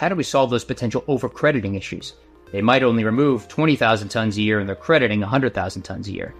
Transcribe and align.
How 0.00 0.08
do 0.08 0.14
we 0.14 0.22
solve 0.22 0.48
those 0.48 0.64
potential 0.64 1.02
overcrediting 1.02 1.76
issues? 1.76 2.14
They 2.52 2.62
might 2.62 2.82
only 2.82 3.04
remove 3.04 3.48
20,000 3.48 4.08
tons 4.08 4.38
a 4.38 4.40
year 4.40 4.58
and 4.58 4.66
they're 4.66 4.74
crediting 4.74 5.20
100,000 5.20 5.82
tons 5.82 6.08
a 6.08 6.12
year. 6.12 6.34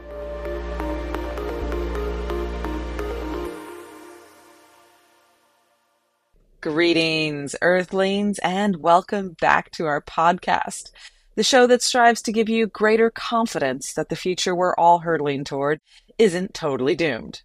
Greetings, 6.63 7.55
Earthlings, 7.61 8.39
and 8.39 8.77
welcome 8.77 9.37
back 9.43 9.71
to 9.73 9.85
our 9.85 10.01
podcast, 10.01 10.91
the 11.35 11.45
show 11.45 11.67
that 11.67 11.83
strives 11.83 12.23
to 12.23 12.33
give 12.33 12.49
you 12.49 12.67
greater 12.67 13.11
confidence 13.11 13.93
that 13.93 14.09
the 14.09 14.17
future 14.17 14.55
we're 14.55 14.75
all 14.77 15.01
hurtling 15.01 15.45
toward 15.45 15.83
isn't 16.17 16.55
totally 16.55 16.97
doomed. 16.97 17.43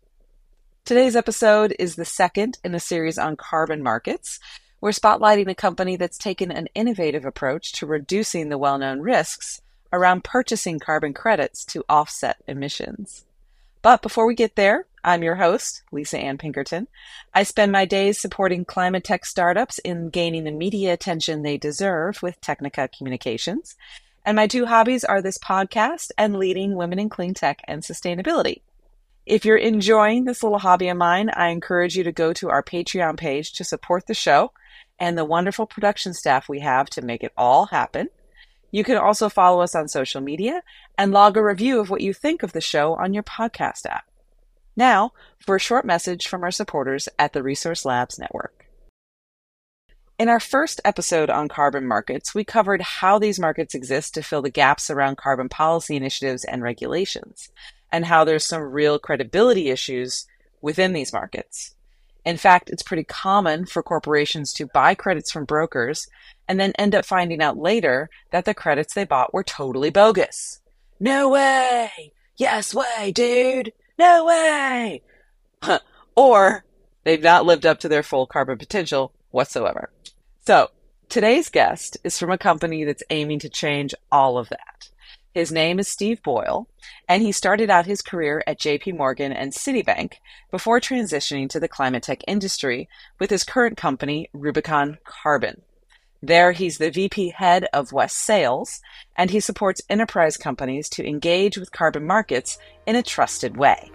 Today's 0.85 1.17
episode 1.17 1.75
is 1.77 1.97
the 1.97 2.05
second 2.05 2.57
in 2.63 2.73
a 2.73 2.79
series 2.79 3.17
on 3.17 3.35
carbon 3.35 3.83
markets, 3.83 4.39
we're 4.81 4.91
spotlighting 4.91 5.49
a 5.49 5.55
company 5.55 5.95
that's 5.95 6.17
taken 6.17 6.51
an 6.51 6.67
innovative 6.75 7.25
approach 7.25 7.71
to 7.73 7.85
reducing 7.85 8.49
the 8.49 8.57
well 8.57 8.77
known 8.77 9.01
risks 9.01 9.61
around 9.91 10.23
purchasing 10.23 10.79
carbon 10.79 11.13
credits 11.13 11.63
to 11.65 11.83
offset 11.87 12.37
emissions. 12.47 13.25
But 13.81 14.01
before 14.01 14.25
we 14.25 14.35
get 14.35 14.55
there, 14.55 14.87
I'm 15.03 15.21
your 15.21 15.35
host, 15.35 15.83
Lisa 15.91 16.17
Ann 16.17 16.39
Pinkerton. 16.39 16.87
I 17.33 17.43
spend 17.43 17.71
my 17.71 17.85
days 17.85 18.19
supporting 18.19 18.65
climate 18.65 19.03
tech 19.03 19.25
startups 19.25 19.77
in 19.79 20.09
gaining 20.09 20.43
the 20.43 20.51
media 20.51 20.91
attention 20.91 21.43
they 21.43 21.57
deserve 21.57 22.23
with 22.23 22.41
Technica 22.41 22.87
Communications. 22.87 23.75
And 24.25 24.35
my 24.35 24.47
two 24.47 24.65
hobbies 24.65 25.03
are 25.03 25.21
this 25.21 25.37
podcast 25.37 26.09
and 26.17 26.37
leading 26.37 26.75
women 26.75 26.97
in 26.97 27.09
clean 27.09 27.35
tech 27.35 27.61
and 27.67 27.83
sustainability. 27.83 28.61
If 29.25 29.43
you're 29.43 29.57
enjoying 29.57 30.25
this 30.25 30.43
little 30.43 30.59
hobby 30.59 30.87
of 30.89 30.97
mine, 30.97 31.31
I 31.33 31.47
encourage 31.47 31.95
you 31.95 32.03
to 32.03 32.11
go 32.11 32.31
to 32.33 32.51
our 32.51 32.61
Patreon 32.61 33.17
page 33.17 33.53
to 33.53 33.63
support 33.63 34.05
the 34.05 34.13
show 34.13 34.51
and 34.99 35.17
the 35.17 35.25
wonderful 35.25 35.65
production 35.65 36.13
staff 36.13 36.47
we 36.47 36.59
have 36.59 36.91
to 36.91 37.01
make 37.01 37.23
it 37.23 37.33
all 37.35 37.65
happen. 37.65 38.09
You 38.69 38.83
can 38.83 38.97
also 38.97 39.27
follow 39.29 39.61
us 39.61 39.73
on 39.73 39.87
social 39.87 40.21
media 40.21 40.61
and 40.95 41.11
log 41.11 41.37
a 41.37 41.43
review 41.43 41.79
of 41.79 41.89
what 41.89 42.01
you 42.01 42.13
think 42.13 42.43
of 42.43 42.53
the 42.53 42.61
show 42.61 42.93
on 42.93 43.15
your 43.15 43.23
podcast 43.23 43.87
app. 43.87 44.05
Now, 44.75 45.13
for 45.39 45.55
a 45.55 45.59
short 45.59 45.85
message 45.85 46.27
from 46.27 46.43
our 46.43 46.51
supporters 46.51 47.09
at 47.17 47.33
the 47.33 47.41
Resource 47.41 47.83
Labs 47.83 48.19
Network. 48.19 48.67
In 50.19 50.29
our 50.29 50.39
first 50.39 50.79
episode 50.85 51.31
on 51.31 51.47
carbon 51.47 51.87
markets, 51.87 52.35
we 52.35 52.43
covered 52.43 52.81
how 52.81 53.17
these 53.17 53.39
markets 53.39 53.73
exist 53.73 54.13
to 54.13 54.21
fill 54.21 54.43
the 54.43 54.51
gaps 54.51 54.91
around 54.91 55.17
carbon 55.17 55.49
policy 55.49 55.95
initiatives 55.95 56.43
and 56.43 56.61
regulations, 56.61 57.49
and 57.95 58.03
how 58.03 58.25
there's 58.25 58.45
some 58.45 58.61
real 58.61 58.99
credibility 58.99 59.69
issues 59.69 60.27
within 60.61 60.91
these 60.91 61.13
markets. 61.13 61.75
In 62.25 62.35
fact, 62.35 62.69
it's 62.69 62.83
pretty 62.83 63.05
common 63.05 63.65
for 63.65 63.81
corporations 63.81 64.51
to 64.55 64.67
buy 64.67 64.95
credits 64.95 65.31
from 65.31 65.45
brokers 65.45 66.05
and 66.45 66.59
then 66.59 66.73
end 66.73 66.93
up 66.93 67.05
finding 67.05 67.41
out 67.41 67.57
later 67.57 68.09
that 68.31 68.43
the 68.43 68.53
credits 68.53 68.93
they 68.93 69.05
bought 69.05 69.33
were 69.33 69.45
totally 69.45 69.91
bogus. 69.91 70.59
No 70.99 71.29
way! 71.29 72.11
Yes 72.35 72.73
way, 72.73 73.13
dude! 73.15 73.71
No 73.97 74.25
way! 74.25 75.01
or 76.17 76.65
they've 77.05 77.23
not 77.23 77.45
lived 77.45 77.65
up 77.65 77.79
to 77.79 77.87
their 77.87 78.03
full 78.03 78.27
carbon 78.27 78.57
potential 78.57 79.13
whatsoever. 79.31 79.89
So, 80.45 80.69
today's 81.07 81.47
guest 81.47 81.95
is 82.03 82.19
from 82.19 82.31
a 82.31 82.37
company 82.37 82.83
that's 82.83 83.03
aiming 83.09 83.39
to 83.39 83.49
change 83.49 83.95
all 84.11 84.37
of 84.37 84.49
that. 84.49 84.89
His 85.35 85.51
name 85.51 85.79
is 85.79 85.89
Steve 85.89 86.23
Boyle, 86.23 86.69
and 87.09 87.21
he 87.21 87.33
started 87.33 87.69
out 87.69 87.85
his 87.85 88.01
career 88.01 88.41
at 88.47 88.57
JP 88.57 88.95
Morgan 88.95 89.33
and 89.33 89.51
Citibank 89.51 90.13
before 90.49 90.79
transitioning 90.79 91.49
to 91.49 91.59
the 91.59 91.67
climate 91.67 92.03
tech 92.03 92.21
industry 92.25 92.87
with 93.19 93.31
his 93.31 93.43
current 93.43 93.75
company, 93.75 94.29
Rubicon 94.31 94.97
Carbon. 95.03 95.61
There, 96.23 96.53
he's 96.53 96.77
the 96.77 96.89
VP 96.89 97.31
head 97.31 97.67
of 97.73 97.91
West 97.91 98.15
Sales, 98.15 98.79
and 99.17 99.29
he 99.29 99.41
supports 99.41 99.81
enterprise 99.89 100.37
companies 100.37 100.87
to 100.91 101.05
engage 101.05 101.57
with 101.57 101.73
carbon 101.73 102.07
markets 102.07 102.57
in 102.85 102.95
a 102.95 103.03
trusted 103.03 103.57
way. 103.57 103.91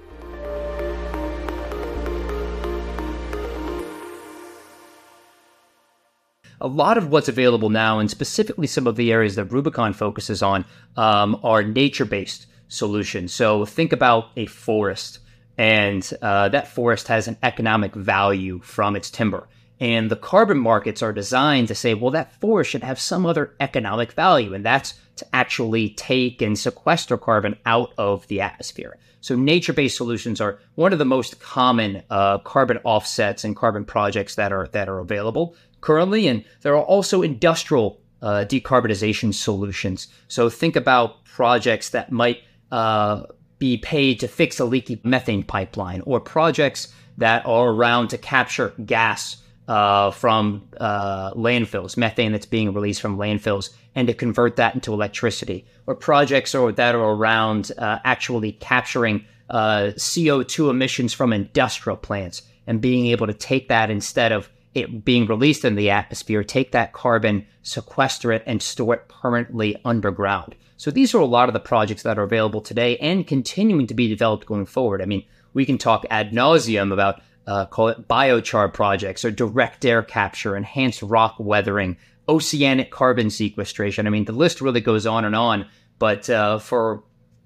A 6.60 6.68
lot 6.68 6.98
of 6.98 7.08
what's 7.08 7.28
available 7.28 7.70
now, 7.70 7.98
and 7.98 8.10
specifically 8.10 8.66
some 8.66 8.86
of 8.86 8.96
the 8.96 9.12
areas 9.12 9.36
that 9.36 9.46
Rubicon 9.46 9.92
focuses 9.92 10.42
on, 10.42 10.64
um, 10.96 11.40
are 11.42 11.62
nature 11.62 12.04
based 12.04 12.46
solutions. 12.68 13.32
So 13.32 13.64
think 13.64 13.92
about 13.92 14.26
a 14.36 14.46
forest, 14.46 15.20
and 15.56 16.08
uh, 16.22 16.48
that 16.50 16.68
forest 16.68 17.08
has 17.08 17.28
an 17.28 17.36
economic 17.42 17.94
value 17.94 18.60
from 18.60 18.96
its 18.96 19.10
timber. 19.10 19.48
And 19.80 20.10
the 20.10 20.16
carbon 20.16 20.58
markets 20.58 21.02
are 21.02 21.12
designed 21.12 21.68
to 21.68 21.74
say, 21.74 21.94
well, 21.94 22.10
that 22.10 22.38
forest 22.38 22.70
should 22.70 22.82
have 22.82 23.00
some 23.00 23.24
other 23.24 23.54
economic 23.60 24.12
value, 24.12 24.52
and 24.52 24.64
that's 24.64 24.94
to 25.16 25.26
actually 25.32 25.90
take 25.90 26.42
and 26.42 26.58
sequester 26.58 27.16
carbon 27.16 27.56
out 27.64 27.92
of 27.96 28.26
the 28.28 28.42
atmosphere. 28.42 28.98
So 29.22 29.36
nature 29.36 29.72
based 29.74 29.96
solutions 29.96 30.40
are 30.40 30.58
one 30.74 30.92
of 30.92 30.98
the 30.98 31.04
most 31.04 31.40
common 31.40 32.02
uh, 32.08 32.38
carbon 32.38 32.78
offsets 32.84 33.44
and 33.44 33.54
carbon 33.54 33.84
projects 33.84 34.34
that 34.36 34.52
are 34.52 34.68
that 34.68 34.88
are 34.88 34.98
available 34.98 35.54
currently, 35.80 36.26
and 36.26 36.44
there 36.62 36.74
are 36.74 36.82
also 36.82 37.22
industrial 37.22 38.00
uh, 38.22 38.44
decarbonization 38.48 39.32
solutions. 39.32 40.08
So 40.28 40.50
think 40.50 40.76
about 40.76 41.24
projects 41.24 41.90
that 41.90 42.12
might 42.12 42.42
uh, 42.70 43.24
be 43.58 43.78
paid 43.78 44.20
to 44.20 44.28
fix 44.28 44.60
a 44.60 44.64
leaky 44.64 45.00
methane 45.04 45.42
pipeline, 45.42 46.02
or 46.06 46.20
projects 46.20 46.92
that 47.18 47.44
are 47.46 47.68
around 47.68 48.08
to 48.08 48.18
capture 48.18 48.74
gas 48.84 49.36
uh, 49.68 50.10
from 50.10 50.68
uh, 50.78 51.32
landfills, 51.34 51.96
methane 51.96 52.32
that's 52.32 52.46
being 52.46 52.72
released 52.72 53.00
from 53.00 53.16
landfills, 53.16 53.70
and 53.94 54.08
to 54.08 54.14
convert 54.14 54.56
that 54.56 54.74
into 54.74 54.92
electricity, 54.92 55.64
or 55.86 55.94
projects 55.94 56.54
or, 56.54 56.72
that 56.72 56.94
are 56.94 57.12
around 57.12 57.70
uh, 57.78 57.98
actually 58.04 58.52
capturing 58.52 59.24
uh, 59.48 59.92
CO2 59.96 60.70
emissions 60.70 61.12
from 61.12 61.32
industrial 61.32 61.96
plants 61.96 62.42
and 62.66 62.80
being 62.80 63.06
able 63.06 63.26
to 63.26 63.34
take 63.34 63.68
that 63.68 63.90
instead 63.90 64.32
of 64.32 64.48
it 64.74 65.04
being 65.04 65.26
released 65.26 65.64
in 65.64 65.74
the 65.74 65.90
atmosphere, 65.90 66.44
take 66.44 66.72
that 66.72 66.92
carbon, 66.92 67.46
sequester 67.62 68.32
it, 68.32 68.42
and 68.46 68.62
store 68.62 68.94
it 68.94 69.08
permanently 69.08 69.76
underground. 69.84 70.54
So 70.76 70.90
these 70.90 71.14
are 71.14 71.18
a 71.18 71.26
lot 71.26 71.48
of 71.48 71.52
the 71.52 71.60
projects 71.60 72.04
that 72.04 72.18
are 72.18 72.22
available 72.22 72.60
today 72.60 72.96
and 72.98 73.26
continuing 73.26 73.86
to 73.88 73.94
be 73.94 74.08
developed 74.08 74.46
going 74.46 74.66
forward. 74.66 75.02
I 75.02 75.06
mean, 75.06 75.24
we 75.52 75.66
can 75.66 75.76
talk 75.76 76.06
ad 76.10 76.30
nauseum 76.32 76.92
about 76.92 77.20
uh, 77.46 77.66
call 77.66 77.88
it 77.88 78.06
biochar 78.06 78.72
projects 78.72 79.24
or 79.24 79.30
direct 79.30 79.84
air 79.84 80.02
capture, 80.02 80.56
enhanced 80.56 81.02
rock 81.02 81.34
weathering, 81.38 81.96
oceanic 82.28 82.90
carbon 82.90 83.28
sequestration. 83.28 84.06
I 84.06 84.10
mean, 84.10 84.24
the 84.24 84.32
list 84.32 84.60
really 84.60 84.80
goes 84.80 85.06
on 85.06 85.24
and 85.24 85.34
on. 85.34 85.66
But 85.98 86.30
uh, 86.30 86.58
for 86.58 87.02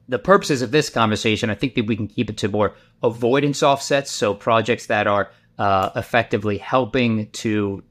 the 0.08 0.18
purposes 0.18 0.62
of 0.62 0.70
this 0.70 0.90
conversation, 0.90 1.48
I 1.48 1.54
think 1.54 1.74
that 1.74 1.86
we 1.86 1.96
can 1.96 2.06
keep 2.06 2.28
it 2.28 2.36
to 2.38 2.48
more 2.48 2.74
avoidance 3.02 3.62
offsets. 3.62 4.10
So 4.10 4.34
projects 4.34 4.86
that 4.86 5.06
are 5.06 5.30
uh, 5.58 5.90
effectively 5.96 6.58
helping 6.58 7.30
to 7.30 7.82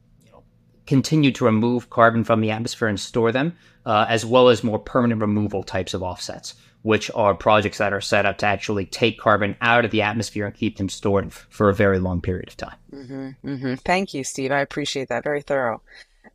continue 0.85 1.31
to 1.31 1.45
remove 1.45 1.89
carbon 1.89 2.23
from 2.23 2.41
the 2.41 2.51
atmosphere 2.51 2.87
and 2.87 2.99
store 2.99 3.31
them, 3.31 3.55
uh, 3.85 4.05
as 4.09 4.25
well 4.25 4.49
as 4.49 4.63
more 4.63 4.79
permanent 4.79 5.21
removal 5.21 5.63
types 5.63 5.93
of 5.93 6.03
offsets, 6.03 6.55
which 6.81 7.09
are 7.15 7.33
projects 7.33 7.77
that 7.77 7.93
are 7.93 8.01
set 8.01 8.25
up 8.25 8.37
to 8.37 8.45
actually 8.45 8.85
take 8.85 9.17
carbon 9.17 9.55
out 9.61 9.85
of 9.85 9.91
the 9.91 10.01
atmosphere 10.01 10.45
and 10.45 10.55
keep 10.55 10.77
them 10.77 10.89
stored 10.89 11.31
for 11.31 11.69
a 11.69 11.73
very 11.73 11.99
long 11.99 12.19
period 12.19 12.49
of 12.49 12.57
time. 12.57 12.75
Mm-hmm, 12.91 13.29
mm-hmm. 13.47 13.75
Thank 13.75 14.13
you, 14.13 14.23
Steve. 14.23 14.51
I 14.51 14.59
appreciate 14.59 15.09
that. 15.09 15.23
Very 15.23 15.41
thorough. 15.41 15.81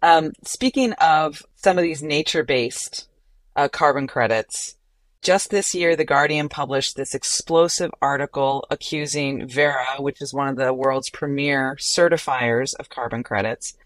Um, 0.03 0.33
speaking 0.45 0.93
of 0.95 1.43
some 1.57 1.77
of 1.77 1.83
these 1.83 2.03
nature 2.03 2.45
based 2.45 3.09
uh, 3.57 3.69
carbon 3.69 4.07
credits, 4.07 4.77
just 5.23 5.51
this 5.51 5.75
year, 5.75 5.97
The 5.97 6.05
Guardian 6.05 6.49
published 6.49 6.97
this 6.97 7.15
explosive 7.15 7.91
article 8.01 8.65
accusing 8.71 9.49
Verra, 9.49 10.01
which 10.01 10.23
is 10.23 10.33
one 10.33 10.49
of 10.49 10.57
the 10.57 10.73
world's 10.73 11.11
premier 11.11 11.77
certifiers 11.79 12.75
of 12.79 12.89
carbon 12.89 13.23
credits. 13.23 13.77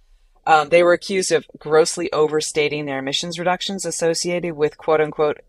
Um, 0.47 0.69
they 0.69 0.83
were 0.83 0.93
accused 0.93 1.33
of 1.33 1.47
grossly 1.59 2.13
overstating 2.13 2.87
their 2.87 2.99
emissions 2.99 3.39
reductions 3.39 3.85
associated 3.85 4.55
with 4.55 4.77
quote 4.77 5.01
unquote 5.01 5.41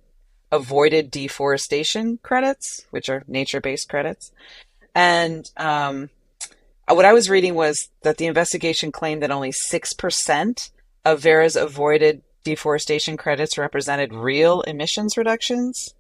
avoided 0.51 1.09
deforestation 1.09 2.19
credits, 2.21 2.85
which 2.91 3.09
are 3.09 3.24
nature 3.27 3.59
based 3.59 3.89
credits. 3.89 4.31
And 4.94 5.50
um, 5.57 6.12
what 6.88 7.06
I 7.06 7.13
was 7.13 7.30
reading 7.30 7.56
was 7.56 7.89
that 8.03 8.18
the 8.18 8.27
investigation 8.27 8.91
claimed 8.91 9.24
that 9.24 9.31
only 9.31 9.51
6% 9.51 10.69
of 11.06 11.19
Verra's 11.19 11.56
avoided 11.56 12.21
deforestation 12.44 13.18
credits 13.18 13.57
represented 13.57 14.13
real 14.13 14.62
emissions 14.62 15.18
reductions. 15.18 15.94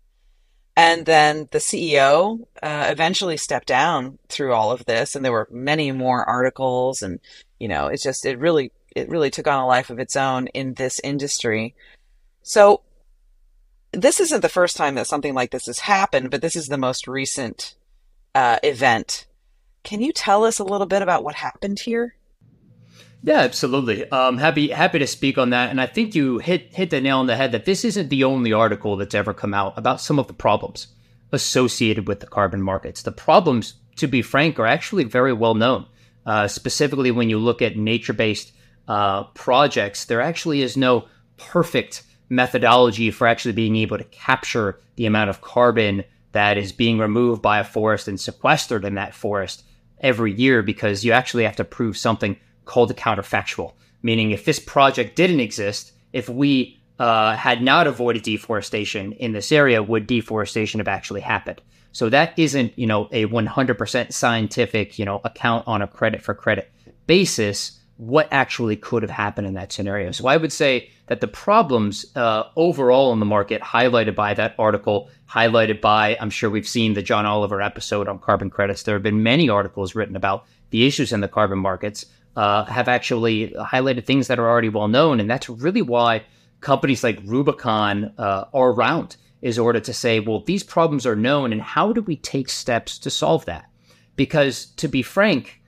And 0.75 1.05
then 1.05 1.47
the 1.51 1.59
CEO 1.59 2.47
uh, 2.61 2.87
eventually 2.89 3.37
stepped 3.37 3.67
down 3.67 4.17
through 4.27 4.53
all 4.53 4.71
of 4.71 4.85
this, 4.85 5.15
and 5.15 5.23
there 5.23 5.31
were 5.31 5.47
many 5.51 5.91
more 5.91 6.27
articles, 6.27 7.03
and 7.03 7.19
you 7.59 7.67
know, 7.67 7.87
it's 7.87 8.03
just 8.03 8.25
it 8.25 8.39
really 8.39 8.71
it 8.95 9.09
really 9.09 9.29
took 9.29 9.47
on 9.47 9.59
a 9.59 9.67
life 9.67 9.89
of 9.89 9.99
its 9.99 10.15
own 10.15 10.47
in 10.47 10.73
this 10.73 10.99
industry. 11.03 11.75
So 12.41 12.81
this 13.91 14.19
isn't 14.19 14.41
the 14.41 14.49
first 14.49 14.75
time 14.75 14.95
that 14.95 15.07
something 15.07 15.35
like 15.35 15.51
this 15.51 15.67
has 15.67 15.79
happened, 15.79 16.31
but 16.31 16.41
this 16.41 16.55
is 16.55 16.67
the 16.67 16.77
most 16.77 17.07
recent 17.07 17.75
uh, 18.33 18.57
event. 18.63 19.27
Can 19.83 20.01
you 20.01 20.11
tell 20.11 20.43
us 20.43 20.59
a 20.59 20.63
little 20.63 20.87
bit 20.87 21.01
about 21.01 21.23
what 21.23 21.35
happened 21.35 21.79
here? 21.79 22.15
Yeah, 23.25 23.39
absolutely. 23.39 24.09
Um, 24.11 24.37
happy 24.37 24.67
happy 24.69 24.99
to 24.99 25.07
speak 25.07 25.37
on 25.37 25.51
that, 25.51 25.69
and 25.69 25.79
I 25.79 25.85
think 25.85 26.13
you 26.13 26.39
hit 26.39 26.73
hit 26.73 26.89
the 26.89 26.99
nail 26.99 27.19
on 27.19 27.27
the 27.27 27.37
head 27.37 27.53
that 27.53 27.63
this 27.63 27.85
isn't 27.85 28.09
the 28.09 28.25
only 28.25 28.51
article 28.51 28.97
that's 28.97 29.15
ever 29.15 29.33
come 29.33 29.53
out 29.53 29.77
about 29.77 30.01
some 30.01 30.19
of 30.19 30.27
the 30.27 30.33
problems 30.33 30.87
associated 31.31 32.05
with 32.05 32.19
the 32.19 32.27
carbon 32.27 32.61
markets. 32.61 33.01
The 33.01 33.13
problems, 33.13 33.75
to 33.95 34.07
be 34.07 34.21
frank, 34.21 34.59
are 34.59 34.67
actually 34.67 35.05
very 35.05 35.31
well 35.31 35.55
known. 35.55 35.85
Uh, 36.25 36.49
specifically, 36.49 37.11
when 37.11 37.29
you 37.29 37.39
look 37.39 37.61
at 37.61 37.77
nature 37.77 38.11
based 38.11 38.51
uh, 38.89 39.23
projects, 39.23 40.03
there 40.03 40.21
actually 40.21 40.61
is 40.61 40.75
no 40.75 41.07
perfect 41.37 42.03
methodology 42.27 43.09
for 43.09 43.25
actually 43.25 43.53
being 43.53 43.77
able 43.77 43.97
to 43.97 44.03
capture 44.05 44.79
the 44.97 45.05
amount 45.05 45.29
of 45.29 45.39
carbon 45.39 46.03
that 46.33 46.57
is 46.57 46.73
being 46.73 46.99
removed 46.99 47.41
by 47.41 47.59
a 47.59 47.63
forest 47.63 48.09
and 48.09 48.19
sequestered 48.19 48.83
in 48.83 48.95
that 48.95 49.15
forest 49.15 49.63
every 50.01 50.33
year 50.33 50.61
because 50.61 51.05
you 51.05 51.13
actually 51.13 51.45
have 51.45 51.55
to 51.55 51.63
prove 51.63 51.95
something 51.95 52.35
called 52.65 52.91
a 52.91 52.93
counterfactual. 52.93 53.73
Meaning, 54.01 54.31
if 54.31 54.45
this 54.45 54.59
project 54.59 55.15
didn't 55.15 55.39
exist, 55.39 55.93
if 56.11 56.27
we 56.27 56.79
uh, 56.99 57.35
had 57.35 57.61
not 57.61 57.87
avoided 57.87 58.23
deforestation 58.23 59.13
in 59.13 59.31
this 59.31 59.51
area, 59.51 59.81
would 59.81 60.07
deforestation 60.07 60.79
have 60.79 60.87
actually 60.87 61.21
happened? 61.21 61.61
So 61.93 62.09
that 62.09 62.37
isn't, 62.37 62.77
you 62.77 62.87
know, 62.87 63.07
a 63.11 63.25
100% 63.27 64.13
scientific, 64.13 64.99
you 64.99 65.05
know, 65.05 65.21
account 65.23 65.67
on 65.67 65.81
a 65.81 65.87
credit 65.87 66.21
for 66.21 66.33
credit 66.33 66.71
basis. 67.07 67.79
What 67.97 68.27
actually 68.31 68.75
could 68.75 69.03
have 69.03 69.11
happened 69.11 69.47
in 69.47 69.53
that 69.53 69.71
scenario? 69.71 70.11
So 70.11 70.27
I 70.27 70.37
would 70.37 70.51
say 70.51 70.89
that 71.07 71.21
the 71.21 71.27
problems 71.27 72.05
uh, 72.15 72.45
overall 72.55 73.13
in 73.13 73.19
the 73.19 73.25
market, 73.25 73.61
highlighted 73.61 74.15
by 74.15 74.33
that 74.33 74.55
article, 74.57 75.09
highlighted 75.29 75.81
by, 75.81 76.17
I'm 76.19 76.31
sure 76.31 76.49
we've 76.49 76.67
seen 76.67 76.95
the 76.95 77.03
John 77.03 77.27
Oliver 77.27 77.61
episode 77.61 78.07
on 78.07 78.17
carbon 78.17 78.49
credits. 78.49 78.83
There 78.83 78.95
have 78.95 79.03
been 79.03 79.21
many 79.21 79.47
articles 79.47 79.93
written 79.93 80.15
about 80.15 80.45
the 80.71 80.87
issues 80.87 81.13
in 81.13 81.21
the 81.21 81.27
carbon 81.27 81.59
markets 81.59 82.07
uh, 82.35 82.65
have 82.65 82.87
actually 82.87 83.49
highlighted 83.49 84.05
things 84.05 84.27
that 84.27 84.39
are 84.39 84.49
already 84.49 84.69
well 84.69 84.87
known. 84.87 85.19
And 85.19 85.29
that's 85.29 85.49
really 85.49 85.81
why 85.81 86.23
companies 86.61 87.03
like 87.03 87.19
Rubicon 87.25 88.13
uh, 88.17 88.45
are 88.53 88.71
around, 88.71 89.17
is 89.41 89.59
order 89.59 89.79
to 89.81 89.93
say, 89.93 90.19
well, 90.19 90.41
these 90.41 90.63
problems 90.63 91.05
are 91.05 91.15
known, 91.15 91.51
and 91.51 91.61
how 91.61 91.91
do 91.91 92.01
we 92.01 92.15
take 92.15 92.49
steps 92.49 92.97
to 92.99 93.09
solve 93.09 93.45
that? 93.45 93.65
Because 94.15 94.67
to 94.77 94.87
be 94.87 95.01
frank, 95.01 95.61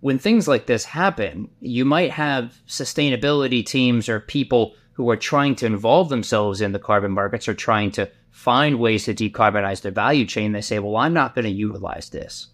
when 0.00 0.18
things 0.18 0.48
like 0.48 0.66
this 0.66 0.84
happen, 0.84 1.48
you 1.60 1.84
might 1.84 2.10
have 2.10 2.58
sustainability 2.66 3.64
teams 3.64 4.08
or 4.08 4.20
people 4.20 4.74
who 4.92 5.08
are 5.10 5.16
trying 5.16 5.54
to 5.54 5.66
involve 5.66 6.08
themselves 6.08 6.60
in 6.60 6.72
the 6.72 6.78
carbon 6.78 7.12
markets 7.12 7.48
or 7.48 7.54
trying 7.54 7.90
to 7.92 8.10
find 8.30 8.78
ways 8.78 9.04
to 9.04 9.14
decarbonize 9.14 9.82
their 9.82 9.92
value 9.92 10.24
chain. 10.26 10.52
They 10.52 10.60
say, 10.60 10.78
well, 10.78 10.96
I'm 10.96 11.14
not 11.14 11.34
going 11.34 11.44
to 11.44 11.50
utilize 11.50 12.10
this. 12.10 12.48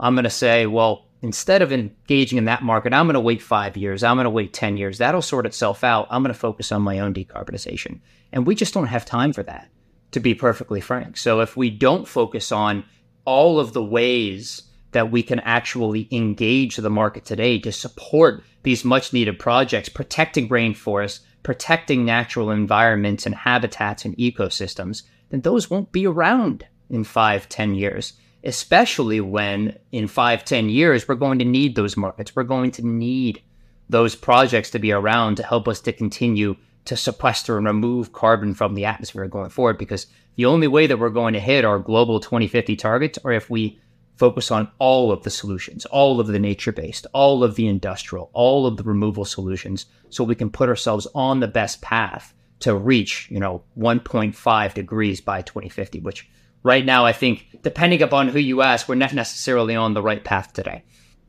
I'm 0.00 0.14
going 0.14 0.24
to 0.24 0.30
say, 0.30 0.66
well, 0.66 1.03
instead 1.24 1.62
of 1.62 1.72
engaging 1.72 2.36
in 2.36 2.44
that 2.44 2.62
market, 2.62 2.92
I'm 2.92 3.06
going 3.06 3.14
to 3.14 3.20
wait 3.20 3.40
five 3.40 3.78
years. 3.78 4.04
I'm 4.04 4.16
going 4.16 4.24
to 4.24 4.30
wait 4.30 4.52
10 4.52 4.76
years. 4.76 4.98
That'll 4.98 5.22
sort 5.22 5.46
itself 5.46 5.82
out. 5.82 6.06
I'm 6.10 6.22
going 6.22 6.34
to 6.34 6.38
focus 6.38 6.70
on 6.70 6.82
my 6.82 6.98
own 6.98 7.14
decarbonization. 7.14 8.00
And 8.30 8.46
we 8.46 8.54
just 8.54 8.74
don't 8.74 8.88
have 8.88 9.06
time 9.06 9.32
for 9.32 9.42
that, 9.44 9.70
to 10.10 10.20
be 10.20 10.34
perfectly 10.34 10.82
frank. 10.82 11.16
So 11.16 11.40
if 11.40 11.56
we 11.56 11.70
don't 11.70 12.06
focus 12.06 12.52
on 12.52 12.84
all 13.24 13.58
of 13.58 13.72
the 13.72 13.82
ways 13.82 14.64
that 14.90 15.10
we 15.10 15.22
can 15.22 15.40
actually 15.40 16.08
engage 16.12 16.76
the 16.76 16.90
market 16.90 17.24
today 17.24 17.58
to 17.60 17.72
support 17.72 18.44
these 18.62 18.84
much 18.84 19.14
needed 19.14 19.38
projects, 19.38 19.88
protecting 19.88 20.50
rainforests, 20.50 21.20
protecting 21.42 22.04
natural 22.04 22.50
environments 22.50 23.24
and 23.24 23.34
habitats 23.34 24.04
and 24.04 24.14
ecosystems, 24.18 25.04
then 25.30 25.40
those 25.40 25.70
won't 25.70 25.90
be 25.90 26.06
around 26.06 26.66
in 26.90 27.02
five, 27.02 27.48
ten 27.48 27.74
years 27.74 28.12
especially 28.44 29.20
when 29.20 29.78
in 29.90 30.06
five, 30.06 30.44
ten 30.44 30.68
years, 30.68 31.08
we're 31.08 31.14
going 31.14 31.38
to 31.38 31.44
need 31.44 31.74
those 31.74 31.96
markets. 31.96 32.36
We're 32.36 32.44
going 32.44 32.70
to 32.72 32.86
need 32.86 33.42
those 33.88 34.14
projects 34.14 34.70
to 34.70 34.78
be 34.78 34.92
around 34.92 35.36
to 35.36 35.42
help 35.42 35.68
us 35.68 35.80
to 35.80 35.92
continue 35.92 36.56
to 36.84 36.96
sequester 36.96 37.56
and 37.56 37.66
remove 37.66 38.12
carbon 38.12 38.54
from 38.54 38.74
the 38.74 38.84
atmosphere 38.84 39.26
going 39.26 39.50
forward. 39.50 39.78
Because 39.78 40.06
the 40.36 40.44
only 40.44 40.66
way 40.66 40.86
that 40.86 40.98
we're 40.98 41.10
going 41.10 41.34
to 41.34 41.40
hit 41.40 41.64
our 41.64 41.78
global 41.78 42.20
2050 42.20 42.76
targets 42.76 43.18
are 43.24 43.32
if 43.32 43.48
we 43.48 43.78
focus 44.16 44.50
on 44.50 44.70
all 44.78 45.10
of 45.10 45.22
the 45.22 45.30
solutions, 45.30 45.86
all 45.86 46.20
of 46.20 46.28
the 46.28 46.38
nature 46.38 46.72
based, 46.72 47.06
all 47.12 47.42
of 47.42 47.56
the 47.56 47.66
industrial, 47.66 48.30
all 48.32 48.66
of 48.66 48.76
the 48.76 48.84
removal 48.84 49.24
solutions, 49.24 49.86
so 50.10 50.22
we 50.22 50.34
can 50.34 50.50
put 50.50 50.68
ourselves 50.68 51.06
on 51.14 51.40
the 51.40 51.48
best 51.48 51.80
path 51.82 52.32
to 52.60 52.76
reach, 52.76 53.28
you 53.30 53.40
know, 53.40 53.62
1.5 53.76 54.74
degrees 54.74 55.20
by 55.20 55.42
2050, 55.42 56.00
which 56.00 56.28
right 56.64 56.84
now, 56.84 57.06
I 57.06 57.12
think, 57.12 57.60
depending 57.62 58.02
upon 58.02 58.28
who 58.28 58.40
you 58.40 58.62
ask, 58.62 58.88
we're 58.88 58.96
not 58.96 59.12
necessarily 59.14 59.76
on 59.76 59.94
the 59.94 60.02
right 60.02 60.24
path 60.24 60.52
today. 60.52 60.82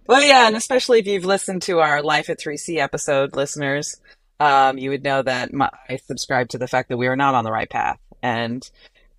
Well, 0.07 0.23
yeah, 0.23 0.47
and 0.47 0.55
especially 0.55 0.99
if 0.99 1.07
you've 1.07 1.25
listened 1.25 1.61
to 1.63 1.79
our 1.79 2.01
Life 2.01 2.29
at 2.29 2.39
3C 2.39 2.77
episode, 2.77 3.35
listeners, 3.35 3.99
um, 4.39 4.77
you 4.77 4.89
would 4.89 5.03
know 5.03 5.21
that 5.21 5.53
my, 5.53 5.69
I 5.89 5.97
subscribe 5.97 6.49
to 6.49 6.57
the 6.57 6.67
fact 6.67 6.89
that 6.89 6.97
we 6.97 7.07
are 7.07 7.15
not 7.15 7.35
on 7.35 7.43
the 7.43 7.51
right 7.51 7.69
path. 7.69 7.99
And 8.21 8.67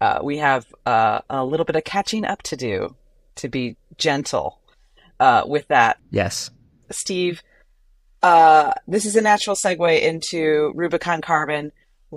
uh, 0.01 0.21
we 0.23 0.39
have 0.39 0.67
uh, 0.85 1.21
a 1.31 1.45
little 1.45 1.65
bit 1.65 1.77
of 1.77 1.85
catching 1.85 2.25
up 2.25 2.43
to 2.43 2.57
do 2.57 2.97
to 3.37 3.49
be 3.49 3.77
gentle 3.99 4.61
uh, 5.21 5.45
with 5.47 5.69
that. 5.69 5.99
Yes. 6.11 6.51
Steve, 6.91 7.43
uh, 8.23 8.73
this 8.87 9.05
is 9.05 9.17
a 9.17 9.21
natural 9.21 9.57
segue 9.57 10.03
into 10.03 10.73
Rubicon 10.75 11.21
Carbon. 11.21 11.73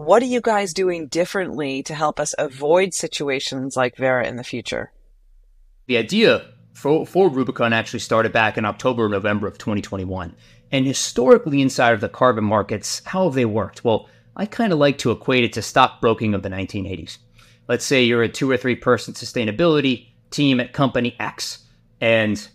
What 0.06 0.24
are 0.24 0.28
you 0.28 0.40
guys 0.40 0.74
doing 0.74 1.08
differently 1.08 1.84
to 1.84 1.94
help 1.94 2.22
us 2.22 2.34
avoid 2.38 2.94
situations 2.94 3.76
like 3.76 3.98
Verra 3.98 4.26
in 4.26 4.38
the 4.38 4.46
future? 4.46 4.94
The 5.88 5.98
idea 5.98 6.46
for, 6.72 7.06
for 7.06 7.28
Rubicon 7.28 7.74
actually 7.74 8.00
started 8.00 8.32
back 8.32 8.58
in 8.58 8.64
October 8.64 9.04
or 9.04 9.10
November 9.10 9.46
of 9.46 9.58
2021. 9.58 10.34
And 10.72 10.86
historically, 10.86 11.62
inside 11.62 11.92
of 11.92 12.00
the 12.00 12.08
carbon 12.08 12.46
markets, 12.46 13.02
how 13.04 13.26
have 13.26 13.34
they 13.34 13.44
worked? 13.44 13.84
Well, 13.84 14.08
I 14.38 14.46
kind 14.46 14.72
of 14.72 14.80
like 14.80 15.00
to 15.00 15.12
equate 15.12 15.44
it 15.44 15.52
to 15.54 15.62
stockbroking 15.62 16.34
of 16.34 16.44
the 16.44 16.50
1980s. 16.50 17.18
Let's 17.68 17.84
say 17.84 18.02
you're 18.02 18.24
a 18.24 18.30
two 18.30 18.50
or 18.50 18.56
three 18.56 18.78
person 18.78 19.14
sustainability 19.14 20.08
team 20.32 20.62
at 20.62 20.72
company 20.72 21.18
X, 21.20 21.66
and 22.00 22.48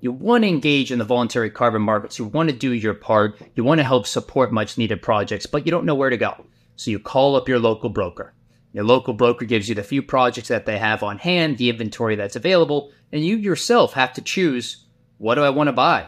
you 0.00 0.12
want 0.12 0.44
to 0.44 0.48
engage 0.48 0.92
in 0.92 0.98
the 0.98 1.06
voluntary 1.06 1.48
carbon 1.48 1.80
markets. 1.80 2.18
You 2.18 2.26
want 2.26 2.50
to 2.50 2.54
do 2.54 2.72
your 2.72 2.92
part. 2.92 3.40
You 3.54 3.64
want 3.64 3.78
to 3.78 3.84
help 3.84 4.06
support 4.06 4.52
much 4.52 4.76
needed 4.76 5.00
projects, 5.00 5.46
but 5.46 5.64
you 5.64 5.70
don't 5.70 5.86
know 5.86 5.94
where 5.94 6.10
to 6.10 6.18
go. 6.18 6.44
So 6.80 6.90
you 6.90 6.98
call 6.98 7.36
up 7.36 7.46
your 7.46 7.58
local 7.58 7.90
broker. 7.90 8.32
Your 8.72 8.84
local 8.84 9.12
broker 9.12 9.44
gives 9.44 9.68
you 9.68 9.74
the 9.74 9.82
few 9.82 10.00
projects 10.00 10.48
that 10.48 10.64
they 10.64 10.78
have 10.78 11.02
on 11.02 11.18
hand, 11.18 11.58
the 11.58 11.68
inventory 11.68 12.16
that's 12.16 12.36
available, 12.36 12.90
and 13.12 13.22
you 13.22 13.36
yourself 13.36 13.92
have 13.92 14.14
to 14.14 14.22
choose 14.22 14.86
what 15.18 15.34
do 15.34 15.42
I 15.42 15.50
want 15.50 15.68
to 15.68 15.72
buy? 15.72 16.06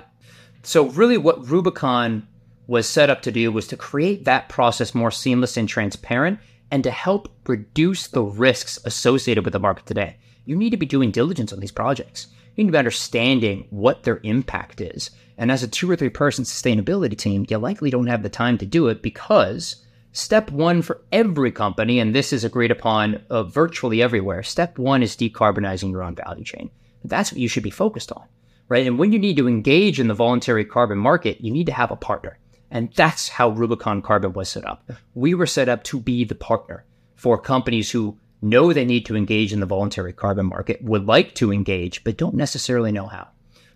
So, 0.63 0.87
really, 0.87 1.19
what 1.19 1.47
Rubicon 1.47 2.27
was 2.67 2.89
set 2.89 3.11
up 3.11 3.21
to 3.23 3.31
do 3.31 3.53
was 3.53 3.67
to 3.67 3.77
create 3.77 4.25
that 4.25 4.49
process 4.49 4.95
more 4.95 5.11
seamless 5.11 5.59
and 5.59 5.69
transparent 5.69 6.41
and 6.71 6.83
to 6.85 6.91
help 6.91 7.31
reduce 7.47 8.07
the 8.07 8.23
risks 8.23 8.79
associated 8.87 9.45
with 9.45 9.53
the 9.53 9.59
market 9.59 9.85
today. 9.85 10.17
You 10.47 10.57
need 10.57 10.71
to 10.71 10.79
be 10.79 10.87
doing 10.87 11.11
diligence 11.11 11.53
on 11.53 11.61
these 11.61 11.71
projects. 11.71 12.29
You 12.57 12.65
need 12.65 12.69
to 12.69 12.73
be 12.73 12.79
understanding 12.79 13.67
what 13.69 14.05
their 14.05 14.21
impact 14.23 14.81
is. 14.81 15.11
And 15.37 15.53
as 15.53 15.63
a 15.63 15.69
two 15.69 15.91
or 15.91 15.97
three 15.97 16.09
person 16.09 16.47
sustainability 16.47 17.19
team, 17.19 17.45
you 17.51 17.59
likely 17.59 17.91
don't 17.91 18.07
have 18.07 18.23
the 18.23 18.31
time 18.31 18.57
to 18.57 18.65
do 18.65 18.89
it 18.89 19.03
because 19.03 19.85
Step 20.15 20.51
one 20.51 20.83
for 20.83 21.01
every 21.11 21.51
company, 21.51 21.99
and 21.99 22.15
this 22.15 22.35
is 22.35 22.45
agreed 22.45 22.71
upon 22.71 23.25
uh, 23.31 23.43
virtually 23.43 24.03
everywhere, 24.03 24.43
step 24.43 24.77
one 24.79 25.03
is 25.03 25.17
decarbonizing 25.17 25.91
your 25.91 26.03
own 26.03 26.15
value 26.15 26.45
chain. 26.45 26.71
That's 27.03 27.33
what 27.33 27.41
you 27.41 27.49
should 27.49 27.63
be 27.63 27.71
focused 27.71 28.13
on, 28.13 28.25
right? 28.69 28.87
And 28.87 28.99
when 28.99 29.11
you 29.11 29.19
need 29.19 29.39
to 29.39 29.49
engage 29.49 29.99
in 29.99 30.09
the 30.09 30.15
voluntary 30.15 30.67
carbon 30.67 30.99
market, 30.99 31.41
you 31.41 31.51
need 31.51 31.65
to 31.65 31.73
have 31.73 31.91
a 31.91 31.97
partner. 31.97 32.39
And 32.71 32.93
that's 32.95 33.31
how 33.31 33.51
Rubicon 33.51 34.03
Carbon 34.03 34.35
was 34.35 34.51
set 34.51 34.67
up. 34.67 34.91
We 35.15 35.33
were 35.33 35.47
set 35.47 35.71
up 35.71 35.83
to 35.85 35.99
be 35.99 36.25
the 36.25 36.35
partner 36.35 36.85
for 37.17 37.39
companies 37.39 37.91
who 37.91 38.19
know 38.43 38.73
they 38.73 38.85
need 38.85 39.07
to 39.07 39.17
engage 39.17 39.53
in 39.53 39.61
the 39.61 39.67
voluntary 39.67 40.13
carbon 40.13 40.47
market, 40.47 40.83
would 40.83 41.07
like 41.07 41.35
to 41.37 41.53
engage, 41.53 42.05
but 42.05 42.19
don't 42.19 42.35
necessarily 42.35 42.93
know 42.93 43.07
how. 43.07 43.29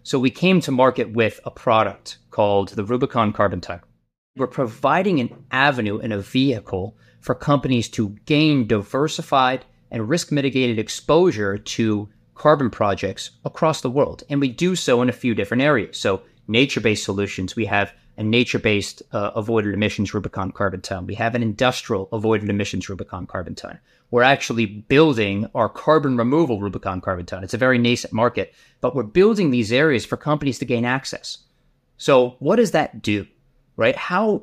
So 0.02 0.18
we 0.18 0.30
came 0.30 0.60
to 0.60 0.70
market 0.70 1.12
with 1.12 1.40
a 1.46 1.50
product 1.50 2.18
called 2.30 2.70
the 2.70 2.84
Rubicon 2.84 3.32
Carbon 3.32 3.62
Tech 3.62 3.84
we're 4.36 4.46
providing 4.46 5.20
an 5.20 5.44
avenue 5.50 5.98
and 5.98 6.12
a 6.12 6.20
vehicle 6.20 6.96
for 7.20 7.34
companies 7.34 7.88
to 7.88 8.10
gain 8.26 8.66
diversified 8.66 9.64
and 9.90 10.08
risk 10.08 10.30
mitigated 10.30 10.78
exposure 10.78 11.56
to 11.56 12.08
carbon 12.34 12.68
projects 12.70 13.30
across 13.44 13.80
the 13.80 13.90
world. 13.90 14.22
And 14.28 14.40
we 14.40 14.48
do 14.48 14.76
so 14.76 15.00
in 15.00 15.08
a 15.08 15.12
few 15.12 15.34
different 15.34 15.62
areas. 15.62 15.98
So, 15.98 16.22
nature 16.48 16.80
based 16.80 17.04
solutions, 17.04 17.56
we 17.56 17.64
have 17.66 17.92
a 18.18 18.22
nature 18.22 18.58
based 18.58 19.02
uh, 19.12 19.32
avoided 19.34 19.74
emissions 19.74 20.14
Rubicon 20.14 20.52
carbon 20.52 20.80
ton. 20.80 21.06
We 21.06 21.14
have 21.14 21.34
an 21.34 21.42
industrial 21.42 22.08
avoided 22.12 22.48
emissions 22.48 22.88
Rubicon 22.88 23.26
carbon 23.26 23.54
ton. 23.54 23.78
We're 24.10 24.22
actually 24.22 24.66
building 24.66 25.50
our 25.54 25.68
carbon 25.68 26.16
removal 26.16 26.60
Rubicon 26.60 27.00
carbon 27.00 27.26
ton. 27.26 27.42
It's 27.42 27.54
a 27.54 27.58
very 27.58 27.78
nascent 27.78 28.12
market, 28.12 28.54
but 28.80 28.94
we're 28.94 29.02
building 29.02 29.50
these 29.50 29.72
areas 29.72 30.04
for 30.04 30.16
companies 30.16 30.58
to 30.60 30.64
gain 30.64 30.84
access. 30.84 31.38
So, 31.96 32.36
what 32.38 32.56
does 32.56 32.72
that 32.72 33.02
do? 33.02 33.26
Right? 33.76 33.96
How, 33.96 34.42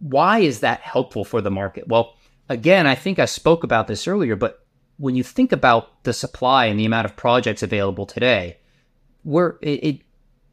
why 0.00 0.40
is 0.40 0.60
that 0.60 0.80
helpful 0.80 1.24
for 1.24 1.40
the 1.40 1.50
market? 1.50 1.88
Well, 1.88 2.14
again, 2.48 2.86
I 2.86 2.94
think 2.94 3.18
I 3.18 3.24
spoke 3.24 3.64
about 3.64 3.86
this 3.86 4.06
earlier, 4.06 4.36
but 4.36 4.64
when 4.96 5.14
you 5.14 5.22
think 5.22 5.52
about 5.52 6.02
the 6.04 6.12
supply 6.12 6.66
and 6.66 6.78
the 6.78 6.84
amount 6.84 7.04
of 7.04 7.16
projects 7.16 7.62
available 7.62 8.06
today, 8.06 8.58
we're, 9.24 9.56
it, 9.62 9.84
it, 9.84 10.00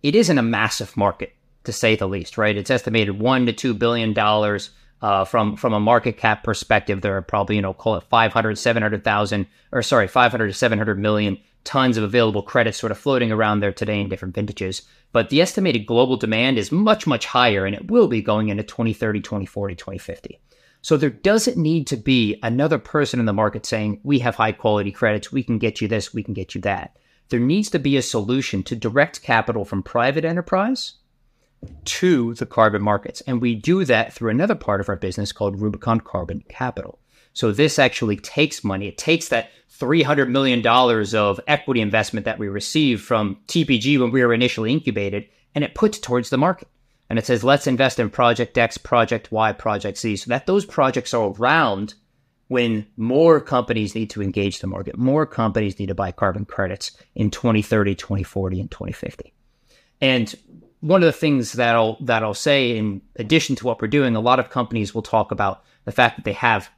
it 0.03 0.15
isn't 0.15 0.37
a 0.37 0.43
massive 0.43 0.95
market 0.95 1.33
to 1.63 1.73
say 1.73 1.95
the 1.95 2.07
least, 2.07 2.37
right? 2.37 2.55
It's 2.55 2.69
estimated 2.71 3.19
one 3.19 3.45
to 3.47 3.53
two 3.53 3.73
billion 3.73 4.13
dollars 4.13 4.69
uh, 5.01 5.25
from 5.25 5.55
from 5.55 5.73
a 5.73 5.79
market 5.79 6.17
cap 6.17 6.43
perspective. 6.43 7.01
There 7.01 7.17
are 7.17 7.21
probably 7.21 7.57
you 7.57 7.61
know 7.61 7.73
call 7.73 7.95
it 7.95 8.03
500, 8.03 8.57
700,000 8.57 9.47
or 9.71 9.81
sorry, 9.81 10.07
500 10.07 10.47
to 10.47 10.53
700 10.53 10.99
million 10.99 11.37
tons 11.63 11.97
of 11.97 12.03
available 12.03 12.43
credit 12.43 12.75
sort 12.75 12.91
of 12.91 12.97
floating 12.97 13.31
around 13.31 13.59
there 13.59 13.73
today 13.73 13.99
in 13.99 14.09
different 14.09 14.35
vintages. 14.35 14.83
But 15.15 15.29
the 15.29 15.39
estimated 15.39 15.85
global 15.85 16.17
demand 16.17 16.57
is 16.57 16.73
much 16.73 17.07
much 17.07 17.25
higher, 17.25 17.65
and 17.65 17.73
it 17.73 17.89
will 17.89 18.09
be 18.09 18.21
going 18.21 18.49
into 18.49 18.63
2030, 18.63 19.21
2040, 19.21 19.73
2050. 19.73 20.41
So 20.81 20.97
there 20.97 21.09
doesn't 21.09 21.55
need 21.55 21.87
to 21.87 21.95
be 21.95 22.37
another 22.43 22.77
person 22.77 23.21
in 23.21 23.25
the 23.25 23.31
market 23.31 23.65
saying, 23.65 24.01
we 24.03 24.19
have 24.19 24.35
high 24.35 24.51
quality 24.51 24.91
credits, 24.91 25.31
we 25.31 25.41
can 25.41 25.57
get 25.57 25.79
you 25.79 25.87
this, 25.87 26.13
we 26.13 26.21
can 26.21 26.33
get 26.33 26.53
you 26.53 26.59
that. 26.63 26.97
There 27.29 27.39
needs 27.39 27.69
to 27.69 27.79
be 27.79 27.95
a 27.95 28.01
solution 28.01 28.61
to 28.63 28.75
direct 28.75 29.23
capital 29.23 29.63
from 29.63 29.83
private 29.83 30.25
enterprise 30.25 30.95
to 31.85 32.33
the 32.33 32.45
carbon 32.45 32.81
markets. 32.81 33.21
And 33.21 33.41
we 33.41 33.55
do 33.55 33.85
that 33.85 34.11
through 34.11 34.31
another 34.31 34.53
part 34.53 34.81
of 34.81 34.89
our 34.89 34.97
business 34.97 35.31
called 35.31 35.61
Rubicon 35.61 36.01
Carbon 36.01 36.43
Capital. 36.49 36.99
So 37.35 37.51
this 37.51 37.77
actually 37.77 38.17
takes 38.17 38.63
money. 38.63 38.87
It 38.87 38.97
takes 38.97 39.27
that 39.29 39.51
$300 39.79 40.29
million 40.29 40.65
of 40.65 41.39
equity 41.47 41.81
investment 41.81 42.25
that 42.25 42.39
we 42.39 42.47
received 42.47 43.03
from 43.03 43.37
TPG 43.47 43.99
when 43.99 44.11
we 44.11 44.25
were 44.25 44.33
initially 44.33 44.71
incubated, 44.71 45.27
and 45.53 45.63
it 45.63 45.75
puts 45.75 45.99
towards 45.99 46.31
the 46.31 46.37
market 46.37 46.67
and 47.09 47.19
it 47.19 47.25
says 47.25 47.43
let's 47.43 47.67
invest 47.67 47.99
in 47.99 48.09
project 48.09 48.57
X, 48.57 48.77
project 48.77 49.31
Y, 49.31 49.51
project 49.53 49.97
Z, 49.97 50.17
so 50.17 50.29
that 50.29 50.47
those 50.47 50.65
projects 50.65 51.13
are 51.13 51.31
around 51.31 51.93
when 52.47 52.85
more 52.95 53.41
companies 53.41 53.95
need 53.95 54.09
to 54.11 54.21
engage 54.21 54.59
the 54.59 54.67
market, 54.67 54.97
more 54.97 55.25
companies 55.25 55.79
need 55.79 55.87
to 55.87 55.95
buy 55.95 56.11
carbon 56.11 56.45
credits 56.45 56.91
in 57.15 57.31
2030, 57.31 57.95
2040, 57.95 58.59
and 58.59 58.71
2050. 58.71 59.33
And 60.01 60.35
one 60.81 61.01
of 61.01 61.07
the 61.07 61.11
things 61.11 61.53
that 61.53 61.75
I'll 61.75 61.97
that 62.01 62.23
I'll 62.23 62.33
say 62.33 62.77
in 62.77 63.01
addition 63.15 63.55
to 63.57 63.65
what 63.65 63.81
we're 63.81 63.87
doing, 63.87 64.15
a 64.15 64.19
lot 64.19 64.39
of 64.39 64.49
companies 64.49 64.93
will 64.93 65.01
talk 65.01 65.31
about 65.31 65.63
the 65.85 65.91
fact 65.91 66.17
that 66.17 66.25
they 66.25 66.33
have 66.33 66.69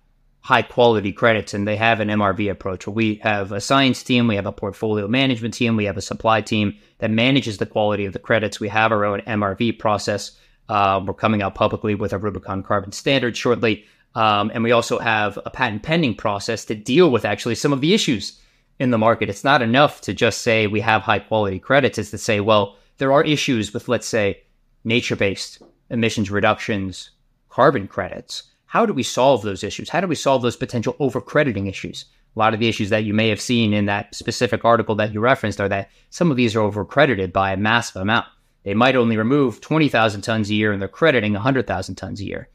high 0.47 0.61
quality 0.61 1.11
credits 1.11 1.53
and 1.53 1.67
they 1.67 1.75
have 1.75 1.99
an 1.99 2.07
MRV 2.07 2.49
approach. 2.49 2.87
We 2.87 3.15
have 3.15 3.51
a 3.51 3.59
science 3.59 4.01
team, 4.01 4.27
we 4.27 4.37
have 4.37 4.45
a 4.45 4.51
portfolio 4.53 5.05
management 5.05 5.53
team, 5.53 5.75
we 5.75 5.83
have 5.83 5.97
a 5.97 6.01
supply 6.01 6.39
team 6.39 6.77
that 6.99 7.11
manages 7.11 7.57
the 7.57 7.65
quality 7.65 8.05
of 8.05 8.13
the 8.13 8.19
credits. 8.19 8.57
We 8.57 8.69
have 8.69 8.93
our 8.93 9.03
own 9.03 9.19
MRV 9.27 9.77
process. 9.77 10.39
Uh, 10.69 11.03
we're 11.05 11.15
coming 11.15 11.41
out 11.41 11.53
publicly 11.53 11.95
with 11.95 12.13
a 12.13 12.17
Rubicon 12.17 12.63
Carbon 12.63 12.93
Standard 12.93 13.35
shortly. 13.35 13.83
Um, 14.15 14.49
and 14.53 14.63
we 14.63 14.71
also 14.71 14.99
have 14.99 15.37
a 15.45 15.49
patent 15.49 15.83
pending 15.83 16.15
process 16.15 16.63
to 16.63 16.75
deal 16.75 17.11
with 17.11 17.25
actually 17.25 17.55
some 17.55 17.73
of 17.73 17.81
the 17.81 17.93
issues 17.93 18.39
in 18.79 18.91
the 18.91 18.97
market. 18.97 19.29
It's 19.29 19.43
not 19.43 19.61
enough 19.61 19.99
to 20.01 20.13
just 20.13 20.43
say 20.43 20.65
we 20.65 20.79
have 20.79 21.01
high 21.01 21.19
quality 21.19 21.59
credits. 21.59 21.97
It's 21.97 22.11
to 22.11 22.17
say, 22.17 22.39
well, 22.39 22.77
there 22.99 23.11
are 23.11 23.21
issues 23.25 23.73
with, 23.73 23.89
let's 23.89 24.07
say, 24.07 24.43
nature 24.85 25.17
based 25.17 25.61
emissions 25.89 26.31
reductions, 26.31 27.09
carbon 27.49 27.89
credits 27.89 28.43
how 28.67 28.85
do 28.85 28.93
we 28.93 29.03
solve 29.03 29.41
those 29.41 29.63
issues? 29.63 29.89
How 29.89 30.01
do 30.01 30.07
we 30.07 30.15
solve 30.15 30.41
those 30.41 30.57
potential 30.57 30.93
overcrediting 30.99 31.69
issues? 31.69 32.05
A 32.35 32.39
lot 32.39 32.53
of 32.53 32.59
the 32.59 32.67
issues 32.67 32.89
that 32.89 33.05
you 33.05 33.13
may 33.13 33.29
have 33.29 33.41
seen 33.41 33.73
in 33.73 33.85
that 33.85 34.13
specific 34.13 34.63
article 34.63 34.93
that 34.95 35.13
you 35.13 35.21
referenced 35.21 35.59
are 35.59 35.69
that 35.69 35.89
some 36.09 36.29
of 36.29 36.37
these 36.37 36.55
are 36.55 36.59
overcredited 36.59 37.31
by 37.31 37.51
a 37.51 37.57
massive 37.57 38.01
amount. 38.01 38.27
They 38.63 38.73
might 38.73 38.97
only 38.97 39.15
remove 39.15 39.61
20,000 39.61 40.21
tons 40.21 40.49
a 40.49 40.53
year 40.53 40.73
and 40.73 40.81
they're 40.81 40.89
crediting 40.89 41.33
100,000 41.33 41.95
tons 41.95 42.19
a 42.19 42.25
year. 42.25 42.49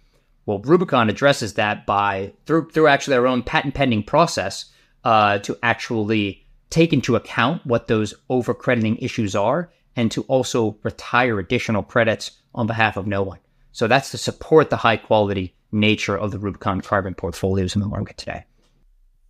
Well, 0.45 0.59
Rubicon 0.59 1.09
addresses 1.09 1.55
that 1.55 1.87
by 1.87 2.33
through 2.47 2.71
through 2.71 2.89
actually 2.89 3.13
their 3.13 3.27
own 3.27 3.43
patent 3.43 3.75
pending 3.75 4.03
process 4.03 4.67
uh, 5.05 5.39
to 5.39 5.57
actually 5.63 6.45
take 6.69 6.93
into 6.93 7.17
account 7.17 7.65
what 7.65 7.87
those 7.87 8.13
overcrediting 8.29 8.99
issues 9.01 9.35
are 9.35 9.71
and 9.97 10.11
to 10.11 10.23
also 10.25 10.77
retire 10.83 11.39
additional 11.39 11.83
credits 11.83 12.33
on 12.55 12.67
behalf 12.67 12.97
of 12.97 13.07
no 13.07 13.23
one. 13.23 13.39
So 13.73 13.87
that's 13.87 14.11
to 14.11 14.19
support 14.19 14.69
the 14.69 14.77
high 14.77 14.97
quality 14.99 15.55
nature 15.73 16.17
of 16.17 16.31
the 16.31 16.39
Rubicon 16.39 16.81
carbon 16.81 17.15
portfolios 17.15 17.75
in 17.75 17.81
the 17.81 17.89
market 17.89 18.19
today. 18.19 18.45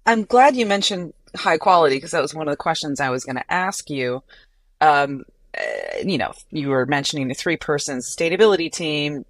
I'm 0.04 0.24
glad 0.24 0.56
you 0.56 0.66
mentioned 0.66 1.14
high 1.36 1.58
quality 1.58 1.96
because 1.96 2.10
that 2.10 2.22
was 2.22 2.34
one 2.34 2.48
of 2.48 2.52
the 2.52 2.56
questions 2.56 3.00
I 3.00 3.10
was 3.10 3.24
going 3.24 3.36
to 3.36 3.52
ask 3.52 3.88
you. 3.88 4.22
Um, 4.80 5.24
uh, 5.56 5.98
you 6.04 6.18
know, 6.18 6.32
you 6.50 6.68
were 6.68 6.86
mentioning 6.86 7.28
the 7.28 7.34
three 7.34 7.56
person 7.56 7.98
sustainability 7.98 8.70
team. 8.70 9.24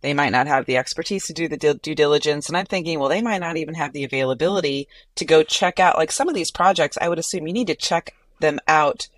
They 0.00 0.14
might 0.14 0.30
not 0.30 0.46
have 0.46 0.66
the 0.66 0.76
expertise 0.76 1.26
to 1.26 1.32
do 1.32 1.48
the 1.48 1.56
due 1.56 1.94
diligence. 1.94 2.48
And 2.48 2.56
I'm 2.56 2.66
thinking, 2.66 3.00
well, 3.00 3.08
they 3.08 3.22
might 3.22 3.40
not 3.40 3.56
even 3.56 3.74
have 3.74 3.92
the 3.92 4.04
availability 4.04 4.86
to 5.16 5.24
go 5.24 5.42
check 5.42 5.80
out 5.80 5.96
like 5.96 6.12
some 6.12 6.28
of 6.28 6.34
these 6.34 6.52
projects. 6.52 6.98
I 7.00 7.08
would 7.08 7.18
assume 7.18 7.46
you 7.46 7.52
need 7.52 7.66
to 7.68 7.74
check 7.74 8.14
them 8.38 8.60
out 8.68 9.08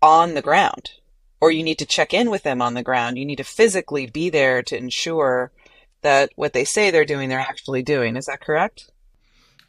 on 0.00 0.34
the 0.34 0.42
ground 0.42 0.92
or 1.40 1.50
you 1.50 1.62
need 1.62 1.78
to 1.78 1.86
check 1.86 2.12
in 2.12 2.30
with 2.30 2.42
them 2.42 2.60
on 2.62 2.74
the 2.74 2.82
ground. 2.82 3.18
You 3.18 3.24
need 3.24 3.36
to 3.36 3.44
physically 3.44 4.06
be 4.06 4.30
there 4.30 4.62
to 4.62 4.76
ensure 4.76 5.50
that 6.02 6.30
what 6.36 6.52
they 6.52 6.64
say 6.64 6.90
they're 6.90 7.04
doing, 7.04 7.28
they're 7.28 7.38
actually 7.38 7.82
doing. 7.82 8.16
Is 8.16 8.26
that 8.26 8.40
correct? 8.40 8.90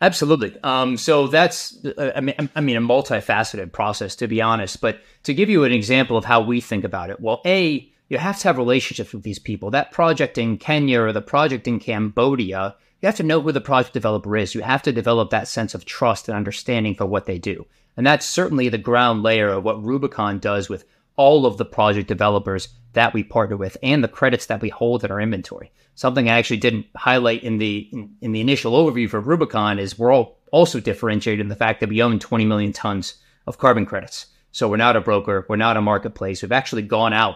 Absolutely. 0.01 0.55
Um, 0.63 0.95
so 0.95 1.27
that's, 1.27 1.83
uh, 1.85 2.13
I 2.15 2.21
mean, 2.21 2.49
I 2.55 2.61
mean, 2.61 2.77
a 2.77 2.81
multifaceted 2.81 3.73
process, 3.73 4.15
to 4.17 4.27
be 4.27 4.41
honest. 4.41 4.79
But 4.79 5.01
to 5.23 5.33
give 5.33 5.49
you 5.49 5.65
an 5.65 5.73
example 5.73 6.15
of 6.15 6.23
how 6.25 6.41
we 6.41 6.61
think 6.61 6.85
about 6.85 7.09
it, 7.09 7.19
well, 7.19 7.41
a 7.45 7.91
you 8.07 8.17
have 8.17 8.39
to 8.39 8.47
have 8.47 8.57
relationships 8.57 9.13
with 9.13 9.23
these 9.23 9.39
people. 9.39 9.69
That 9.69 9.91
project 9.91 10.37
in 10.37 10.57
Kenya 10.57 11.01
or 11.01 11.13
the 11.13 11.21
project 11.21 11.67
in 11.67 11.79
Cambodia, 11.79 12.75
you 13.01 13.05
have 13.05 13.17
to 13.17 13.23
know 13.23 13.39
who 13.39 13.51
the 13.51 13.61
project 13.61 13.93
developer 13.93 14.35
is. 14.35 14.55
You 14.55 14.61
have 14.61 14.81
to 14.83 14.91
develop 14.91 15.29
that 15.29 15.47
sense 15.47 15.75
of 15.75 15.85
trust 15.85 16.27
and 16.27 16.35
understanding 16.35 16.95
for 16.95 17.05
what 17.05 17.25
they 17.25 17.37
do. 17.37 17.67
And 17.95 18.07
that's 18.07 18.25
certainly 18.25 18.69
the 18.69 18.77
ground 18.77 19.21
layer 19.21 19.49
of 19.49 19.63
what 19.63 19.83
Rubicon 19.83 20.39
does 20.39 20.69
with 20.69 20.85
all 21.19 21.45
of 21.45 21.57
the 21.57 21.65
project 21.65 22.07
developers 22.07 22.69
that 22.93 23.13
we 23.13 23.21
partner 23.21 23.57
with 23.57 23.75
and 23.83 24.01
the 24.01 24.07
credits 24.07 24.45
that 24.45 24.61
we 24.61 24.69
hold 24.69 25.03
in 25.03 25.11
our 25.11 25.19
inventory. 25.19 25.69
Something 25.93 26.29
I 26.29 26.37
actually 26.37 26.57
didn't 26.57 26.85
highlight 26.95 27.43
in 27.43 27.57
the 27.57 27.89
in, 27.91 28.15
in 28.21 28.31
the 28.31 28.39
initial 28.39 28.71
overview 28.71 29.09
for 29.09 29.19
Rubicon 29.19 29.79
is 29.79 29.99
we're 29.99 30.13
all 30.13 30.39
also 30.53 30.79
differentiated 30.79 31.41
in 31.41 31.49
the 31.49 31.57
fact 31.57 31.81
that 31.81 31.89
we 31.89 32.01
own 32.01 32.19
20 32.19 32.45
million 32.45 32.71
tons 32.71 33.15
of 33.47 33.57
carbon 33.57 33.85
credits. 33.85 34.27
So 34.53 34.69
we're 34.69 34.77
not 34.77 34.95
a 34.95 35.01
broker, 35.01 35.45
we're 35.49 35.57
not 35.57 35.75
a 35.75 35.81
marketplace. 35.81 36.41
We've 36.41 36.53
actually 36.53 36.83
gone 36.83 37.11
out 37.11 37.35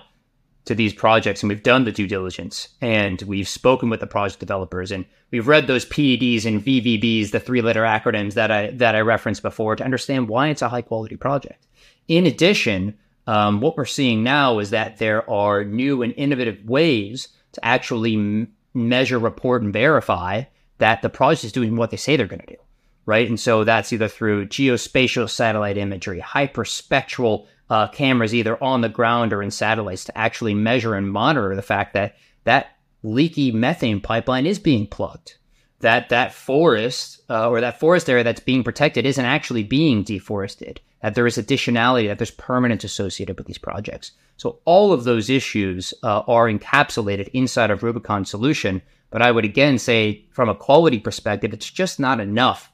to 0.63 0.73
these 0.73 0.93
projects 0.93 1.43
and 1.43 1.49
we've 1.49 1.61
done 1.61 1.83
the 1.83 1.91
due 1.91 2.07
diligence 2.07 2.69
and 2.79 3.21
we've 3.23 3.49
spoken 3.49 3.89
with 3.89 3.99
the 3.99 4.07
project 4.07 4.39
developers 4.39 4.91
and 4.91 5.03
we've 5.29 5.49
read 5.49 5.67
those 5.67 5.85
PEDs 5.85 6.45
and 6.45 6.63
VVBs, 6.63 7.31
the 7.31 7.39
three 7.41 7.61
letter 7.61 7.83
acronyms 7.83 8.35
that 8.35 8.49
I 8.49 8.71
that 8.71 8.95
I 8.95 9.01
referenced 9.01 9.41
before 9.41 9.75
to 9.75 9.83
understand 9.83 10.29
why 10.29 10.47
it's 10.47 10.61
a 10.61 10.69
high 10.69 10.83
quality 10.83 11.17
project. 11.17 11.67
In 12.07 12.25
addition, 12.25 12.97
um, 13.27 13.61
what 13.61 13.77
we're 13.77 13.85
seeing 13.85 14.23
now 14.23 14.59
is 14.59 14.71
that 14.71 14.97
there 14.97 15.29
are 15.29 15.63
new 15.63 16.01
and 16.01 16.13
innovative 16.17 16.63
ways 16.65 17.29
to 17.53 17.65
actually 17.65 18.15
m- 18.15 18.53
measure, 18.73 19.19
report, 19.19 19.61
and 19.61 19.71
verify 19.71 20.43
that 20.79 21.01
the 21.01 21.09
project 21.09 21.45
is 21.45 21.51
doing 21.51 21.75
what 21.75 21.91
they 21.91 21.97
say 21.97 22.15
they're 22.15 22.27
going 22.27 22.41
to 22.41 22.55
do, 22.55 22.61
right? 23.05 23.27
And 23.27 23.39
so 23.39 23.63
that's 23.63 23.93
either 23.93 24.07
through 24.07 24.47
geospatial 24.47 25.29
satellite 25.29 25.77
imagery, 25.77 26.19
hyperspectral 26.19 27.47
uh, 27.69 27.87
cameras, 27.87 28.35
either 28.35 28.61
on 28.61 28.81
the 28.81 28.89
ground 28.89 29.31
or 29.31 29.41
in 29.41 29.51
satellites, 29.51 30.03
to 30.05 30.17
actually 30.17 30.53
measure 30.53 30.95
and 30.95 31.09
monitor 31.09 31.55
the 31.55 31.61
fact 31.61 31.93
that 31.93 32.15
that 32.43 32.75
leaky 33.03 33.51
methane 33.51 34.01
pipeline 34.01 34.45
is 34.45 34.59
being 34.59 34.87
plugged 34.87 35.37
that 35.83 36.09
that 36.09 36.33
forest 36.33 37.21
uh, 37.29 37.49
or 37.49 37.61
that 37.61 37.79
forest 37.79 38.09
area 38.09 38.23
that's 38.23 38.39
being 38.39 38.63
protected 38.63 39.05
isn't 39.05 39.23
actually 39.23 39.63
being 39.63 40.03
deforested, 40.03 40.81
that 41.01 41.13
there 41.13 41.27
is 41.27 41.37
additionality, 41.37 42.07
that 42.07 42.17
there's 42.17 42.31
permanence 42.31 42.83
associated 42.83 43.37
with 43.37 43.47
these 43.47 43.57
projects. 43.57 44.11
So 44.37 44.59
all 44.65 44.91
of 44.91 45.03
those 45.03 45.29
issues 45.29 45.93
uh, 46.01 46.21
are 46.27 46.49
encapsulated 46.49 47.29
inside 47.33 47.69
of 47.69 47.83
Rubicon 47.83 48.25
solution. 48.25 48.81
But 49.11 49.21
I 49.21 49.31
would 49.31 49.45
again 49.45 49.77
say, 49.77 50.25
from 50.31 50.49
a 50.49 50.55
quality 50.55 50.99
perspective, 50.99 51.53
it's 51.53 51.69
just 51.69 51.99
not 51.99 52.19
enough 52.19 52.71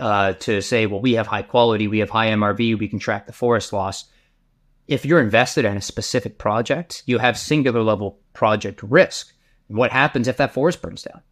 uh, 0.00 0.32
to 0.34 0.62
say, 0.62 0.86
well, 0.86 1.00
we 1.00 1.14
have 1.14 1.26
high 1.26 1.42
quality, 1.42 1.88
we 1.88 1.98
have 1.98 2.10
high 2.10 2.28
MRV, 2.28 2.78
we 2.78 2.88
can 2.88 2.98
track 2.98 3.26
the 3.26 3.32
forest 3.32 3.72
loss. 3.72 4.04
If 4.88 5.04
you're 5.04 5.20
invested 5.20 5.64
in 5.64 5.76
a 5.76 5.82
specific 5.82 6.38
project, 6.38 7.02
you 7.06 7.18
have 7.18 7.36
singular 7.36 7.82
level 7.82 8.20
project 8.32 8.82
risk. 8.82 9.32
What 9.66 9.90
happens 9.90 10.28
if 10.28 10.36
that 10.36 10.54
forest 10.54 10.80
burns 10.80 11.02
down? 11.02 11.22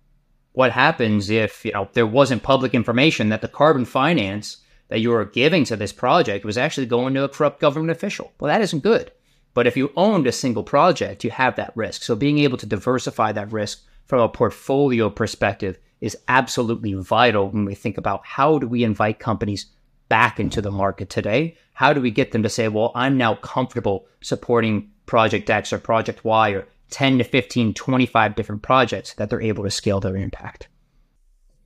What 0.55 0.71
happens 0.71 1.31
if 1.31 1.65
you 1.65 1.73
know 1.73 1.89
there 1.93 2.07
wasn't 2.07 2.43
public 2.43 2.75
information 2.75 3.29
that 3.29 3.43
the 3.43 3.49
carbon 3.49 3.85
finance 3.85 4.59
that 4.89 5.01
you 5.01 5.11
were 5.11 5.25
giving 5.25 5.65
to 5.65 5.77
this 5.77 5.93
project 5.93 6.45
was 6.45 6.57
actually 6.57 6.87
going 6.87 7.13
to 7.15 7.25
a 7.25 7.29
corrupt 7.29 7.61
government 7.61 7.91
official? 7.91 8.33
Well 8.41 8.53
that 8.53 8.63
isn't 8.63 8.83
good. 8.83 9.11
But 9.53 9.67
if 9.67 9.77
you 9.77 9.93
owned 9.97 10.27
a 10.27 10.33
single 10.33 10.63
project 10.63 11.25
you 11.25 11.31
have 11.31 11.57
that 11.57 11.73
risk. 11.75 12.03
So 12.03 12.15
being 12.15 12.39
able 12.39 12.57
to 12.59 12.67
diversify 12.67 13.33
that 13.33 13.53
risk 13.53 13.83
from 14.07 14.21
a 14.21 14.29
portfolio 14.29 15.11
perspective 15.11 15.79
is 16.01 16.17
absolutely 16.29 16.95
vital 16.95 17.51
when 17.51 17.65
we 17.65 17.75
think 17.75 17.99
about 17.99 18.25
how 18.25 18.59
do 18.59 18.69
we 18.69 18.85
invite 18.85 19.19
companies 19.19 19.67
back 20.09 20.39
into 20.39 20.63
the 20.63 20.71
market 20.71 21.11
today? 21.11 21.57
How 21.73 21.93
do 21.93 22.01
we 22.01 22.13
get 22.13 22.31
them 22.31 22.45
to 22.45 22.49
say 22.49 22.69
well 22.69 22.93
i'm 22.95 23.19
now 23.19 23.35
comfortable 23.35 24.07
supporting 24.21 24.93
project 25.07 25.51
x 25.51 25.73
or 25.73 25.79
project 25.79 26.25
y 26.25 26.51
or 26.51 26.69
10 26.95 27.19
to 27.19 27.25
15, 27.25 27.75
25 27.75 28.37
different 28.37 28.63
projects 28.63 29.15
that 29.15 29.29
they're 29.29 29.43
able 29.43 29.65
to 29.65 29.71
scale 29.71 29.99
their 29.99 30.17
impact. 30.17 30.69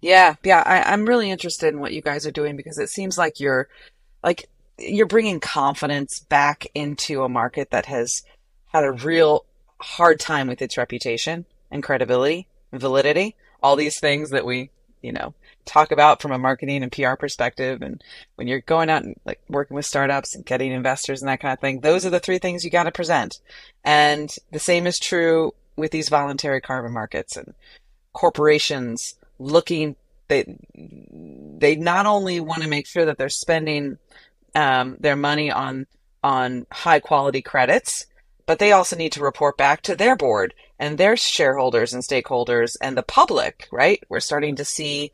Yeah, 0.00 0.36
yeah, 0.42 0.62
I, 0.64 0.94
am 0.94 1.04
really 1.04 1.30
interested 1.30 1.68
in 1.68 1.80
what 1.80 1.92
you 1.92 2.00
guys 2.00 2.26
are 2.26 2.30
doing 2.30 2.56
because 2.56 2.78
it 2.78 2.88
seems 2.88 3.18
like 3.18 3.38
you're 3.38 3.68
like 4.24 4.48
you're 4.78 5.06
bringing 5.06 5.38
confidence 5.38 6.20
back 6.20 6.66
into 6.74 7.24
a 7.24 7.28
market 7.28 7.70
that 7.72 7.84
has 7.86 8.22
had 8.68 8.84
a 8.84 8.92
real 8.92 9.44
hard 9.80 10.18
time 10.18 10.48
with 10.48 10.62
its 10.62 10.78
reputation 10.78 11.44
and 11.70 11.82
credibility 11.82 12.48
and 12.72 12.80
validity. 12.80 13.36
All 13.62 13.76
these 13.76 14.00
things 14.00 14.30
that 14.30 14.46
we, 14.46 14.70
you 15.02 15.12
know, 15.12 15.34
talk 15.68 15.92
about 15.92 16.20
from 16.20 16.32
a 16.32 16.38
marketing 16.38 16.82
and 16.82 16.90
PR 16.90 17.14
perspective. 17.14 17.82
And 17.82 18.02
when 18.36 18.48
you're 18.48 18.60
going 18.60 18.90
out 18.90 19.04
and 19.04 19.14
like 19.24 19.40
working 19.48 19.74
with 19.74 19.86
startups 19.86 20.34
and 20.34 20.44
getting 20.44 20.72
investors 20.72 21.22
and 21.22 21.28
that 21.28 21.40
kind 21.40 21.52
of 21.52 21.60
thing, 21.60 21.80
those 21.80 22.04
are 22.04 22.10
the 22.10 22.20
three 22.20 22.38
things 22.38 22.64
you 22.64 22.70
got 22.70 22.84
to 22.84 22.92
present. 22.92 23.40
And 23.84 24.34
the 24.50 24.58
same 24.58 24.86
is 24.86 24.98
true 24.98 25.54
with 25.76 25.92
these 25.92 26.08
voluntary 26.08 26.60
carbon 26.60 26.92
markets 26.92 27.36
and 27.36 27.54
corporations 28.12 29.14
looking 29.38 29.94
they 30.28 30.58
they 30.74 31.76
not 31.76 32.06
only 32.06 32.40
want 32.40 32.62
to 32.62 32.68
make 32.68 32.86
sure 32.86 33.04
that 33.04 33.18
they're 33.18 33.28
spending 33.28 33.98
um, 34.54 34.96
their 35.00 35.16
money 35.16 35.50
on 35.50 35.86
on 36.22 36.66
high 36.70 37.00
quality 37.00 37.42
credits, 37.42 38.06
but 38.46 38.58
they 38.58 38.72
also 38.72 38.96
need 38.96 39.12
to 39.12 39.22
report 39.22 39.56
back 39.56 39.82
to 39.82 39.94
their 39.96 40.16
board 40.16 40.54
and 40.78 40.98
their 40.98 41.16
shareholders 41.16 41.94
and 41.94 42.02
stakeholders 42.02 42.76
and 42.82 42.96
the 42.96 43.02
public. 43.02 43.68
Right? 43.72 44.02
We're 44.08 44.20
starting 44.20 44.56
to 44.56 44.64
see 44.64 45.12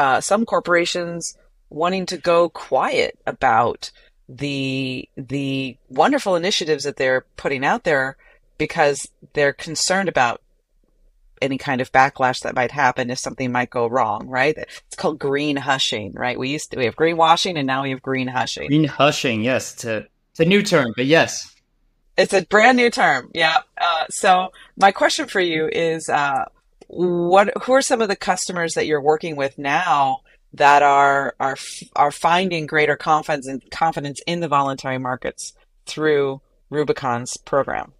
uh, 0.00 0.18
some 0.18 0.46
corporations 0.46 1.36
wanting 1.68 2.06
to 2.06 2.16
go 2.16 2.48
quiet 2.48 3.18
about 3.26 3.90
the 4.30 5.06
the 5.14 5.76
wonderful 5.90 6.36
initiatives 6.36 6.84
that 6.84 6.96
they're 6.96 7.26
putting 7.36 7.66
out 7.66 7.84
there 7.84 8.16
because 8.56 9.06
they're 9.34 9.52
concerned 9.52 10.08
about 10.08 10.40
any 11.42 11.58
kind 11.58 11.82
of 11.82 11.92
backlash 11.92 12.40
that 12.40 12.54
might 12.54 12.70
happen 12.70 13.10
if 13.10 13.18
something 13.18 13.52
might 13.52 13.68
go 13.68 13.86
wrong, 13.86 14.26
right? 14.26 14.56
It's 14.56 14.96
called 14.96 15.18
green 15.18 15.56
hushing, 15.56 16.12
right? 16.14 16.38
We 16.38 16.48
used 16.48 16.70
to, 16.70 16.78
we 16.78 16.86
have 16.86 16.96
greenwashing 16.96 17.58
and 17.58 17.66
now 17.66 17.82
we 17.82 17.90
have 17.90 18.02
green 18.02 18.28
hushing. 18.28 18.68
Green 18.68 18.84
hushing, 18.84 19.42
yes. 19.42 19.74
It's 19.74 19.84
a, 19.84 20.06
it's 20.30 20.40
a 20.40 20.44
new 20.44 20.62
term, 20.62 20.92
but 20.96 21.06
yes. 21.06 21.54
It's 22.16 22.34
a 22.34 22.44
brand 22.44 22.76
new 22.76 22.90
term. 22.90 23.30
Yeah. 23.34 23.58
Uh, 23.78 24.04
so 24.10 24.52
my 24.76 24.92
question 24.92 25.26
for 25.28 25.40
you 25.40 25.68
is, 25.68 26.10
uh, 26.10 26.44
what, 26.92 27.52
who 27.62 27.72
are 27.72 27.82
some 27.82 28.00
of 28.00 28.08
the 28.08 28.16
customers 28.16 28.74
that 28.74 28.86
you're 28.86 29.00
working 29.00 29.36
with 29.36 29.56
now 29.58 30.20
that 30.52 30.82
are, 30.82 31.34
are, 31.38 31.56
are 31.94 32.10
finding 32.10 32.66
greater 32.66 32.96
confidence 32.96 33.46
and 33.46 33.62
confidence 33.70 34.20
in 34.26 34.40
the 34.40 34.48
voluntary 34.48 34.98
markets 34.98 35.52
through 35.86 36.40
Rubicon's 36.68 37.36
program? 37.36 37.92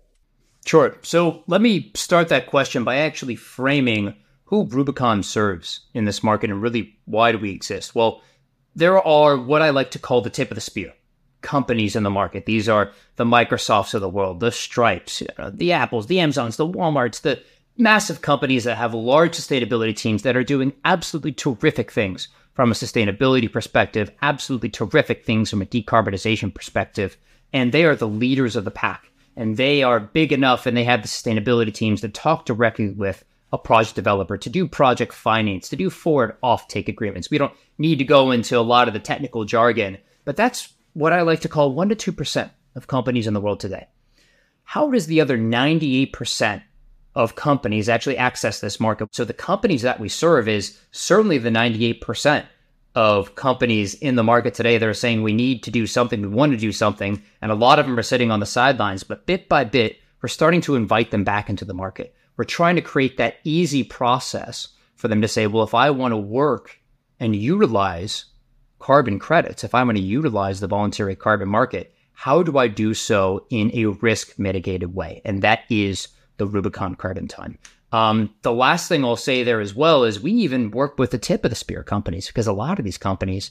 Sure. 0.67 0.97
So 1.03 1.45
let 1.47 1.61
me 1.61 1.93
start 1.95 2.29
that 2.29 2.49
question 2.49 2.83
by 2.85 2.97
actually 2.97 3.37
framing 3.37 4.15
who 4.45 4.67
Rubicon 4.67 5.23
serves 5.23 5.81
in 5.95 6.05
this 6.05 6.25
market 6.25 6.51
and 6.51 6.61
really 6.61 6.99
why 7.05 7.31
do 7.31 7.39
we 7.39 7.53
exist? 7.53 7.95
Well, 7.95 8.21
there 8.75 9.01
are 9.01 9.37
what 9.37 9.63
I 9.63 9.71
like 9.71 9.93
to 9.93 10.01
call 10.01 10.21
the 10.21 10.31
tip 10.31 10.51
of 10.51 10.57
the 10.57 10.61
spear 10.61 10.93
companies 11.43 11.97
in 11.97 12.03
the 12.03 12.11
market. 12.11 12.45
These 12.45 12.69
are 12.69 12.93
the 13.17 13.25
Microsofts 13.25 13.95
of 13.95 14.01
the 14.01 14.09
world, 14.09 14.41
the 14.41 14.53
Stripes, 14.53 15.23
the 15.53 15.73
Apples, 15.73 16.09
the 16.09 16.21
Amazons, 16.21 16.57
the 16.57 16.67
Walmarts, 16.67 17.21
the 17.23 17.41
massive 17.81 18.21
companies 18.21 18.65
that 18.65 18.77
have 18.77 18.95
large 18.95 19.33
sustainability 19.33 19.97
teams 19.97 20.23
that 20.23 20.37
are 20.37 20.45
doing 20.45 20.73
absolutely 20.85 21.33
terrific 21.33 21.91
things 21.91 22.29
from 22.53 22.71
a 22.71 22.75
sustainability 22.75 23.51
perspective, 23.51 24.11
absolutely 24.23 24.69
terrific 24.69 25.25
things 25.25 25.51
from 25.51 25.63
a 25.63 25.67
decarbonization 25.67 26.55
perspective. 26.55 27.17
And 27.53 27.73
they 27.73 27.85
are 27.85 27.97
the 27.97 28.07
leaders 28.07 28.55
of 28.55 28.65
the 28.65 28.71
pack 28.71 29.11
and 29.37 29.57
they 29.57 29.83
are 29.83 29.99
big 29.99 30.33
enough 30.33 30.67
and 30.67 30.77
they 30.77 30.85
have 30.85 31.03
the 31.03 31.09
sustainability 31.09 31.73
teams 31.73 32.03
to 32.03 32.09
talk 32.09 32.45
directly 32.45 32.91
with 32.91 33.25
a 33.53 33.59
project 33.59 33.97
developer 33.97 34.37
to 34.37 34.51
do 34.51 34.69
project 34.69 35.13
finance, 35.13 35.69
to 35.69 35.77
do 35.77 35.91
forward 35.91 36.37
offtake 36.43 36.89
agreements. 36.89 37.31
We 37.31 37.39
don't 37.39 37.55
need 37.79 37.99
to 37.99 38.05
go 38.05 38.31
into 38.31 38.59
a 38.59 38.61
lot 38.61 38.87
of 38.87 38.95
the 38.95 39.01
technical 39.01 39.45
jargon, 39.45 39.99
but 40.25 40.37
that's 40.37 40.73
what 40.93 41.13
I 41.13 41.23
like 41.23 41.41
to 41.41 41.49
call 41.49 41.75
1% 41.75 41.99
to 41.99 42.13
2% 42.13 42.51
of 42.77 42.87
companies 42.87 43.27
in 43.27 43.35
the 43.35 43.41
world 43.41 43.61
today. 43.61 43.89
How 44.65 44.91
does 44.91 45.07
the 45.07 45.21
other 45.21 45.37
98% 45.37 46.63
of 47.15 47.35
companies 47.35 47.89
actually 47.89 48.17
access 48.17 48.61
this 48.61 48.81
market? 48.81 49.09
So 49.13 49.25
the 49.25 49.33
companies 49.33 49.83
that 49.83 50.01
we 50.01 50.09
serve 50.09 50.49
is 50.49 50.81
certainly 50.93 51.39
the 51.39 51.51
98% 51.51 52.47
of 52.95 53.35
companies 53.35 53.95
in 53.95 54.17
the 54.17 54.23
market 54.23 54.55
today 54.55 54.79
that 54.79 54.89
are 54.89 54.95
saying 54.95 55.23
we 55.23 55.33
need 55.33 55.63
to 55.63 55.71
do 55.71 55.87
something, 55.87 56.21
we 56.21 56.29
want 56.29 56.53
to 56.53 56.59
do 56.59 56.73
something, 56.73 57.23
and 57.41 57.53
a 57.53 57.55
lot 57.55 57.79
of 57.79 57.87
them 57.87 57.99
are 57.99 58.03
sitting 58.03 58.31
on 58.31 58.41
the 58.41 58.47
sidelines. 58.47 59.05
But 59.05 59.27
bit 59.27 59.49
by 59.49 59.65
bit, 59.65 59.99
we're 60.23 60.29
starting 60.29 60.61
to 60.63 60.75
invite 60.75 61.11
them 61.11 61.25
back 61.25 61.49
into 61.49 61.65
the 61.65 61.75
market. 61.75 62.15
We're 62.37 62.45
trying 62.45 62.77
to 62.77 62.83
create 62.83 63.17
that 63.19 63.37
easy 63.45 63.85
process 63.85 64.69
for 64.97 65.09
them 65.09 65.23
to 65.23 65.29
say, 65.29 65.47
well, 65.47 65.63
if 65.63 65.75
I 65.75 65.91
want 65.91 66.13
to 66.13 66.19
work 66.19 66.81
and 67.19 67.37
utilize 67.37 68.27
carbon 68.79 69.19
credits, 69.19 69.63
if 69.63 69.75
I 69.75 69.83
want 69.83 69.97
to 69.97 70.03
utilize 70.03 70.61
the 70.61 70.67
voluntary 70.67 71.15
carbon 71.15 71.49
market, 71.49 71.95
how 72.13 72.43
do 72.43 72.59
I 72.59 72.69
do 72.69 72.93
so 72.93 73.47
in 73.51 73.71
a 73.73 73.87
risk 73.87 74.39
mitigated 74.39 74.95
way? 74.95 75.23
And 75.25 75.43
that 75.43 75.61
is 75.71 76.09
the 76.41 76.47
Rubicon 76.47 76.95
Carbon 76.95 77.29
Ton. 77.29 77.59
Um, 77.93 78.35
the 78.43 78.53
last 78.53 78.89
thing 78.89 79.05
I'll 79.05 79.15
say 79.15 79.43
there 79.43 79.61
as 79.61 79.75
well 79.75 80.05
is 80.05 80.19
we 80.19 80.33
even 80.33 80.71
work 80.71 80.99
with 80.99 81.11
the 81.11 81.19
tip 81.19 81.45
of 81.45 81.51
the 81.51 81.55
spear 81.55 81.83
companies 81.83 82.29
because 82.29 82.47
a 82.47 82.53
lot 82.53 82.79
of 82.79 82.85
these 82.85 82.99
companies, 82.99 83.51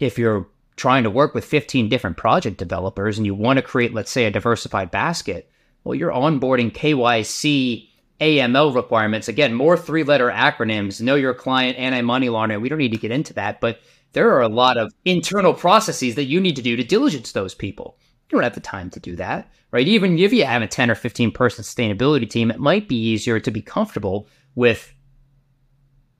if 0.00 0.18
you're 0.18 0.48
trying 0.76 1.02
to 1.02 1.10
work 1.10 1.34
with 1.34 1.44
15 1.44 1.88
different 1.88 2.16
project 2.16 2.56
developers 2.56 3.18
and 3.18 3.26
you 3.26 3.34
want 3.34 3.58
to 3.58 3.62
create, 3.62 3.92
let's 3.92 4.10
say, 4.10 4.24
a 4.24 4.30
diversified 4.30 4.90
basket, 4.90 5.50
well, 5.84 5.94
you're 5.94 6.10
onboarding 6.10 6.72
KYC, 6.72 7.88
AML 8.20 8.74
requirements. 8.74 9.28
Again, 9.28 9.52
more 9.52 9.76
three 9.76 10.04
letter 10.04 10.30
acronyms, 10.30 11.02
know 11.02 11.14
your 11.16 11.34
client, 11.34 11.76
anti 11.76 12.00
money 12.00 12.30
laundering. 12.30 12.62
We 12.62 12.70
don't 12.70 12.78
need 12.78 12.92
to 12.92 12.98
get 12.98 13.10
into 13.10 13.34
that, 13.34 13.60
but 13.60 13.80
there 14.12 14.30
are 14.32 14.42
a 14.42 14.48
lot 14.48 14.78
of 14.78 14.94
internal 15.04 15.52
processes 15.52 16.14
that 16.14 16.24
you 16.24 16.40
need 16.40 16.56
to 16.56 16.62
do 16.62 16.76
to 16.76 16.84
diligence 16.84 17.32
those 17.32 17.54
people. 17.54 17.98
You 18.28 18.36
don't 18.36 18.44
have 18.44 18.54
the 18.54 18.60
time 18.60 18.90
to 18.90 19.00
do 19.00 19.14
that, 19.16 19.50
right? 19.70 19.86
Even 19.86 20.18
if 20.18 20.32
you 20.32 20.44
have 20.44 20.62
a 20.62 20.66
10 20.66 20.90
or 20.90 20.94
15 20.96 21.30
person 21.30 21.64
sustainability 21.64 22.28
team, 22.28 22.50
it 22.50 22.58
might 22.58 22.88
be 22.88 22.96
easier 22.96 23.38
to 23.38 23.50
be 23.50 23.62
comfortable 23.62 24.28
with 24.54 24.92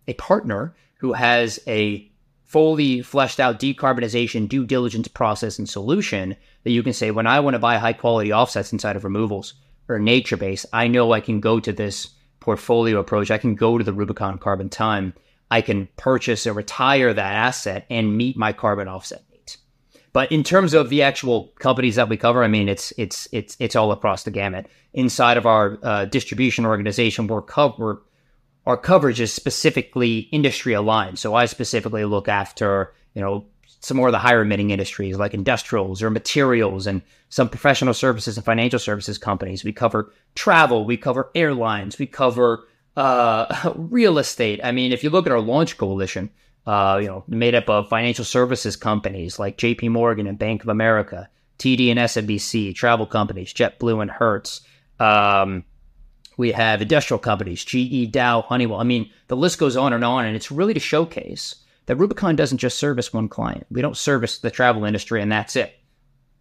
a 0.07 0.15
partner 0.15 0.77
who 0.99 1.15
has 1.15 1.59
a 1.67 2.11
fully 2.45 3.03
fleshed 3.03 3.41
out 3.41 3.59
decarbonization 3.59 4.49
due 4.49 4.65
diligence 4.65 5.09
process 5.09 5.59
and 5.59 5.69
solution 5.69 6.37
that 6.63 6.71
you 6.71 6.83
can 6.83 6.93
say, 6.93 7.11
when 7.11 7.27
I 7.27 7.41
want 7.41 7.55
to 7.55 7.59
buy 7.59 7.79
high 7.79 7.93
quality 7.93 8.33
offsets 8.33 8.73
inside 8.73 8.95
of 8.95 9.03
removals 9.03 9.55
or 9.89 9.99
nature 9.99 10.37
base, 10.37 10.65
I 10.73 10.87
know 10.87 11.13
I 11.13 11.21
can 11.21 11.41
go 11.41 11.59
to 11.59 11.73
this 11.73 12.09
portfolio 12.39 13.01
approach. 13.01 13.33
I 13.33 13.39
can 13.39 13.57
go 13.57 13.79
to 13.79 13.85
the 13.85 13.93
Rubicon 13.93 14.39
carbon 14.39 14.69
ton. 14.69 15.13
I 15.51 15.61
can 15.61 15.89
purchase 15.97 16.47
or 16.47 16.53
retire 16.53 17.13
that 17.13 17.35
asset 17.35 17.87
and 17.91 18.17
meet 18.17 18.37
my 18.37 18.53
carbon 18.53 18.87
offset 18.87 19.25
but 20.17 20.33
in 20.33 20.43
terms 20.43 20.73
of 20.73 20.89
the 20.89 21.03
actual 21.03 21.53
companies 21.59 21.97
that 21.97 22.09
we 22.09 22.17
cover, 22.17 22.43
I 22.43 22.49
mean, 22.49 22.71
it's 22.71 22.91
it's 22.97 23.29
it's 23.33 23.55
it's 23.61 23.77
all 23.77 23.93
across 23.93 24.23
the 24.23 24.31
gamut. 24.31 24.67
Inside 24.95 25.37
of 25.37 25.45
our 25.45 25.79
uh, 25.83 26.07
distribution 26.07 26.65
organization, 26.65 27.27
we're 27.27 27.43
cover 27.43 28.03
our 28.65 28.79
coverage 28.79 29.21
is 29.21 29.31
specifically 29.31 30.21
industry 30.33 30.73
aligned. 30.73 31.19
So 31.19 31.35
I 31.35 31.45
specifically 31.45 32.07
look 32.07 32.29
after 32.29 32.95
you 33.13 33.21
know 33.21 33.45
some 33.81 33.99
more 33.99 34.09
of 34.09 34.13
the 34.13 34.19
higher 34.19 34.41
emitting 34.41 34.71
industries 34.71 35.19
like 35.19 35.35
industrials 35.35 36.03
or 36.03 36.09
materials 36.09 36.87
and 36.87 37.03
some 37.29 37.51
professional 37.51 37.93
services 37.93 38.39
and 38.39 38.47
financial 38.47 38.79
services 38.79 39.19
companies. 39.19 39.65
We 39.65 39.75
cover 39.75 40.15
travel, 40.35 40.87
we 40.87 40.97
cover 40.97 41.31
airlines, 41.35 41.99
we 41.99 42.07
cover 42.07 42.67
uh, 42.97 43.71
real 43.77 44.17
estate. 44.17 44.61
I 44.65 44.73
mean, 44.73 44.93
if 44.93 45.05
you 45.05 45.11
look 45.11 45.27
at 45.27 45.33
our 45.33 45.41
launch 45.41 45.77
coalition, 45.77 46.31
uh, 46.67 46.99
you 47.01 47.07
know, 47.07 47.25
made 47.29 47.55
up 47.55 47.71
of 47.71 47.89
financial 47.89 48.25
services 48.25 48.77
companies 48.77 49.39
like 49.39 49.57
J.P. 49.57 49.89
Morgan 49.91 50.27
and 50.27 50.39
Bank 50.39 50.63
of 50.63 50.69
America, 50.69 51.29
TD 51.59 51.91
and 51.91 52.01
SMBC, 52.01 52.75
travel 52.75 53.07
companies, 53.07 53.55
JetBlue 53.55 54.03
and 54.03 54.11
Hertz. 54.11 54.63
Um, 54.99 55.65
we 56.37 56.53
have 56.53 56.83
industrial 56.83 57.19
companies, 57.19 57.65
GE, 57.65 58.11
Dow, 58.11 58.43
Honeywell. 58.43 58.81
I 58.81 58.85
mean, 58.85 59.11
the 59.29 59.37
list 59.37 59.59
goes 59.59 59.77
on 59.77 59.93
and 59.93 60.05
on, 60.05 60.27
and 60.27 60.37
it's 60.37 60.51
really 60.51 60.75
to 60.75 60.81
showcase 60.81 61.55
that 61.87 61.97
Rubicon 61.97 62.37
doesn't 62.37 62.59
just 62.59 62.79
service 62.79 63.13
one 63.13 63.29
client. 63.29 63.67
We 63.71 63.81
don't 63.81 63.97
service 63.97 64.39
the 64.39 64.51
travel 64.51 64.85
industry, 64.85 65.23
and 65.23 65.31
that's 65.31 65.57
it. 65.57 65.79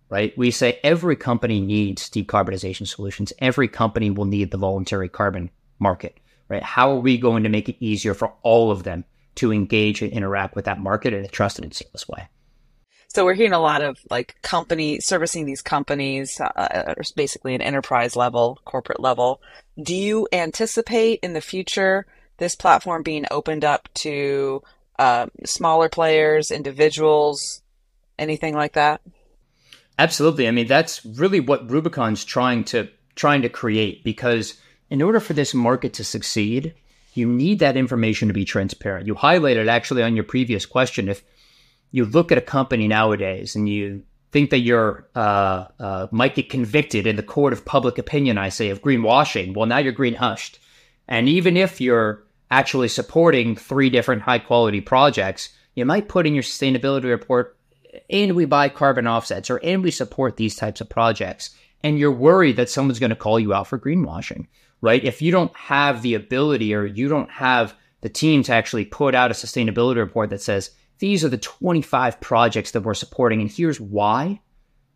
Right? 0.09 0.37
We 0.37 0.51
say 0.51 0.79
every 0.83 1.15
company 1.15 1.61
needs 1.61 2.09
decarbonization 2.09 2.87
solutions. 2.87 3.33
Every 3.39 3.67
company 3.67 4.09
will 4.09 4.25
need 4.25 4.51
the 4.51 4.57
voluntary 4.57 5.09
carbon 5.09 5.49
market. 5.79 6.19
Right? 6.47 6.63
How 6.63 6.91
are 6.91 6.99
we 6.99 7.17
going 7.17 7.43
to 7.43 7.49
make 7.49 7.69
it 7.69 7.77
easier 7.79 8.13
for 8.13 8.33
all 8.43 8.69
of 8.69 8.83
them 8.83 9.03
to 9.35 9.51
engage 9.51 10.01
and 10.01 10.11
interact 10.11 10.55
with 10.55 10.65
that 10.65 10.79
market 10.79 11.13
in 11.13 11.23
a 11.23 11.27
trusted 11.27 11.63
and 11.63 11.73
seamless 11.73 12.07
way. 12.07 12.27
So 13.07 13.23
we're 13.23 13.33
hearing 13.33 13.53
a 13.53 13.59
lot 13.59 13.81
of 13.81 13.97
like 14.09 14.35
company 14.41 14.99
servicing 14.99 15.45
these 15.45 15.61
companies, 15.61 16.39
uh, 16.41 16.95
basically 17.15 17.55
an 17.55 17.61
enterprise 17.61 18.17
level, 18.17 18.59
corporate 18.65 18.99
level. 18.99 19.41
Do 19.81 19.95
you 19.95 20.27
anticipate 20.33 21.21
in 21.23 21.31
the 21.31 21.39
future 21.39 22.05
this 22.37 22.55
platform 22.55 23.03
being 23.03 23.25
opened 23.31 23.63
up 23.63 23.87
to 23.95 24.61
uh, 24.99 25.27
smaller 25.45 25.87
players, 25.87 26.51
individuals, 26.51 27.61
anything 28.19 28.53
like 28.53 28.73
that? 28.73 28.99
Absolutely. 29.97 30.47
I 30.47 30.51
mean, 30.51 30.67
that's 30.67 31.05
really 31.05 31.39
what 31.39 31.69
Rubicon's 31.69 32.25
trying 32.25 32.65
to 32.65 32.89
trying 33.15 33.43
to 33.43 33.49
create 33.49 34.03
because 34.03 34.59
in 34.89 35.01
order 35.01 35.21
for 35.21 35.31
this 35.31 35.53
market 35.53 35.93
to 35.93 36.03
succeed, 36.03 36.73
you 37.17 37.27
need 37.27 37.59
that 37.59 37.77
information 37.77 38.27
to 38.27 38.33
be 38.33 38.45
transparent. 38.45 39.07
You 39.07 39.15
highlighted 39.15 39.67
actually 39.67 40.03
on 40.03 40.15
your 40.15 40.25
previous 40.25 40.65
question 40.65 41.07
if 41.07 41.23
you 41.91 42.05
look 42.05 42.31
at 42.31 42.37
a 42.37 42.41
company 42.41 42.87
nowadays 42.87 43.55
and 43.55 43.69
you 43.69 44.03
think 44.31 44.49
that 44.49 44.59
you're 44.59 45.07
uh, 45.15 45.65
uh, 45.79 46.07
might 46.11 46.35
get 46.35 46.49
convicted 46.49 47.07
in 47.07 47.15
the 47.15 47.23
court 47.23 47.53
of 47.53 47.63
public 47.63 47.97
opinion, 47.97 48.37
I 48.37 48.49
say, 48.49 48.69
of 48.69 48.81
greenwashing. 48.81 49.55
Well, 49.55 49.65
now 49.65 49.77
you're 49.77 49.93
green 49.93 50.15
hushed. 50.15 50.59
And 51.07 51.29
even 51.29 51.55
if 51.55 51.79
you're 51.79 52.23
actually 52.51 52.89
supporting 52.89 53.55
three 53.55 53.89
different 53.89 54.23
high 54.23 54.39
quality 54.39 54.81
projects, 54.81 55.49
you 55.75 55.85
might 55.85 56.09
put 56.09 56.27
in 56.27 56.33
your 56.33 56.43
sustainability 56.43 57.05
report, 57.05 57.57
and 58.09 58.35
we 58.35 58.45
buy 58.45 58.67
carbon 58.67 59.07
offsets 59.07 59.49
or 59.49 59.61
and 59.63 59.83
we 59.83 59.91
support 59.91 60.35
these 60.35 60.55
types 60.55 60.81
of 60.81 60.89
projects. 60.89 61.51
And 61.81 61.97
you're 61.97 62.11
worried 62.11 62.57
that 62.57 62.69
someone's 62.69 62.99
going 62.99 63.11
to 63.11 63.15
call 63.15 63.39
you 63.39 63.53
out 63.53 63.67
for 63.67 63.79
greenwashing, 63.79 64.47
right? 64.81 65.03
If 65.03 65.21
you 65.21 65.31
don't 65.31 65.55
have 65.55 66.01
the 66.01 66.13
ability 66.13 66.73
or 66.73 66.85
you 66.85 67.07
don't 67.07 67.31
have 67.31 67.73
the 68.01 68.09
team 68.09 68.43
to 68.43 68.53
actually 68.53 68.85
put 68.85 69.15
out 69.15 69.31
a 69.31 69.33
sustainability 69.33 69.97
report 69.97 70.29
that 70.29 70.41
says, 70.41 70.71
these 70.99 71.25
are 71.25 71.29
the 71.29 71.37
25 71.37 72.21
projects 72.21 72.71
that 72.71 72.81
we're 72.81 72.93
supporting, 72.93 73.41
and 73.41 73.51
here's 73.51 73.81
why. 73.81 74.39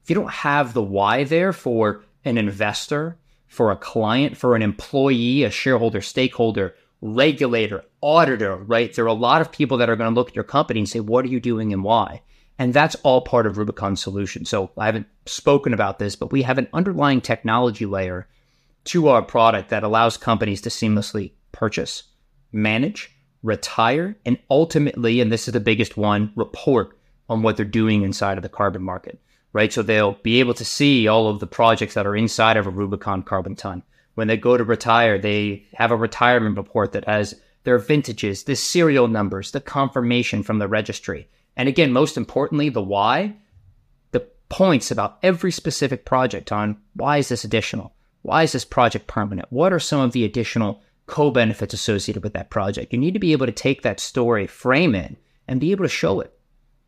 If 0.04 0.10
you 0.10 0.16
don't 0.16 0.32
have 0.32 0.74
the 0.74 0.84
why 0.84 1.24
there 1.24 1.52
for 1.52 2.04
an 2.24 2.38
investor, 2.38 3.18
for 3.48 3.72
a 3.72 3.76
client, 3.76 4.38
for 4.38 4.56
an 4.56 4.62
employee, 4.62 5.44
a 5.44 5.52
shareholder, 5.52 6.02
stakeholder, 6.02 6.76
regulator, 7.02 7.84
auditor, 8.02 8.56
right? 8.58 8.94
There 8.94 9.06
are 9.06 9.08
a 9.08 9.14
lot 9.14 9.42
of 9.42 9.52
people 9.52 9.78
that 9.78 9.90
are 9.90 9.96
going 9.96 10.14
to 10.14 10.16
look 10.16 10.30
at 10.30 10.36
your 10.36 10.44
company 10.44 10.80
and 10.80 10.90
say, 10.90 11.00
what 11.00 11.26
are 11.26 11.30
you 11.30 11.40
doing 11.40 11.74
and 11.74 11.84
why? 11.84 12.22
And 12.58 12.74
that's 12.74 12.96
all 13.04 13.22
part 13.22 13.48
of 13.48 13.58
Rubicon's 13.58 14.02
solution. 14.02 14.46
So 14.46 14.72
I 14.78 14.86
haven't 14.86 15.08
spoken 15.26 15.74
about 15.74 15.98
this, 15.98 16.16
but 16.16 16.32
we 16.32 16.42
have 16.44 16.58
an 16.58 16.68
underlying 16.74 17.22
technology 17.22 17.86
layer 17.86 18.28
to 18.90 19.08
our 19.08 19.22
product 19.22 19.70
that 19.70 19.84
allows 19.84 20.18
companies 20.18 20.62
to 20.62 20.70
seamlessly 20.70 21.32
purchase, 21.52 22.04
manage, 22.52 23.16
retire, 23.44 24.18
and 24.26 24.40
ultimately, 24.50 25.22
and 25.22 25.32
this 25.32 25.48
is 25.48 25.54
the 25.54 25.60
biggest 25.60 25.96
one, 25.96 26.34
report 26.36 26.98
on 27.30 27.44
what 27.44 27.56
they're 27.56 27.66
doing 27.66 28.02
inside 28.02 28.38
of 28.38 28.42
the 28.42 28.50
carbon 28.50 28.82
market, 28.82 29.22
right? 29.54 29.72
So 29.72 29.84
they'll 29.84 30.14
be 30.24 30.40
able 30.40 30.56
to 30.56 30.66
see 30.66 31.08
all 31.08 31.28
of 31.28 31.40
the 31.40 31.46
projects 31.46 31.94
that 31.94 32.08
are 32.08 32.16
inside 32.16 32.58
of 32.58 32.66
a 32.66 32.72
Rubicon 32.72 33.22
carbon 33.22 33.56
ton. 33.56 33.84
When 34.16 34.28
they 34.28 34.38
go 34.38 34.58
to 34.58 34.64
retire, 34.64 35.20
they 35.20 35.68
have 35.76 35.92
a 35.92 35.96
retirement 35.96 36.58
report 36.58 36.92
that 36.94 37.06
has 37.06 37.40
their 37.66 37.78
vintages, 37.78 38.44
the 38.44 38.56
serial 38.56 39.08
numbers, 39.08 39.52
the 39.52 39.62
confirmation 39.62 40.42
from 40.42 40.58
the 40.58 40.68
registry. 40.68 41.30
And 41.56 41.70
again, 41.70 41.92
most 41.92 42.18
importantly, 42.18 42.70
the 42.70 42.82
why, 42.82 43.36
the 44.14 44.22
points 44.50 44.90
about 44.90 45.20
every 45.22 45.52
specific 45.52 46.06
project 46.06 46.52
on 46.52 46.78
why 46.96 47.18
is 47.18 47.30
this 47.30 47.44
additional? 47.44 47.94
Why 48.22 48.44
is 48.44 48.52
this 48.52 48.66
project 48.66 49.08
permanent? 49.08 49.48
What 49.52 49.74
are 49.74 49.80
some 49.80 50.02
of 50.02 50.12
the 50.12 50.26
additional 50.26 50.82
co 51.10 51.32
benefits 51.32 51.74
associated 51.74 52.24
with 52.24 52.34
that 52.34 52.50
project. 52.50 52.94
You 52.94 53.00
need 53.00 53.16
to 53.16 53.20
be 53.20 53.34
able 53.34 53.48
to 53.48 53.52
take 53.52 53.82
that 53.82 54.00
story, 54.00 54.48
frame 54.48 54.96
it, 54.96 55.18
and 55.48 55.60
be 55.60 55.72
able 55.72 55.84
to 55.84 55.90
show 55.90 56.22
it 56.22 56.34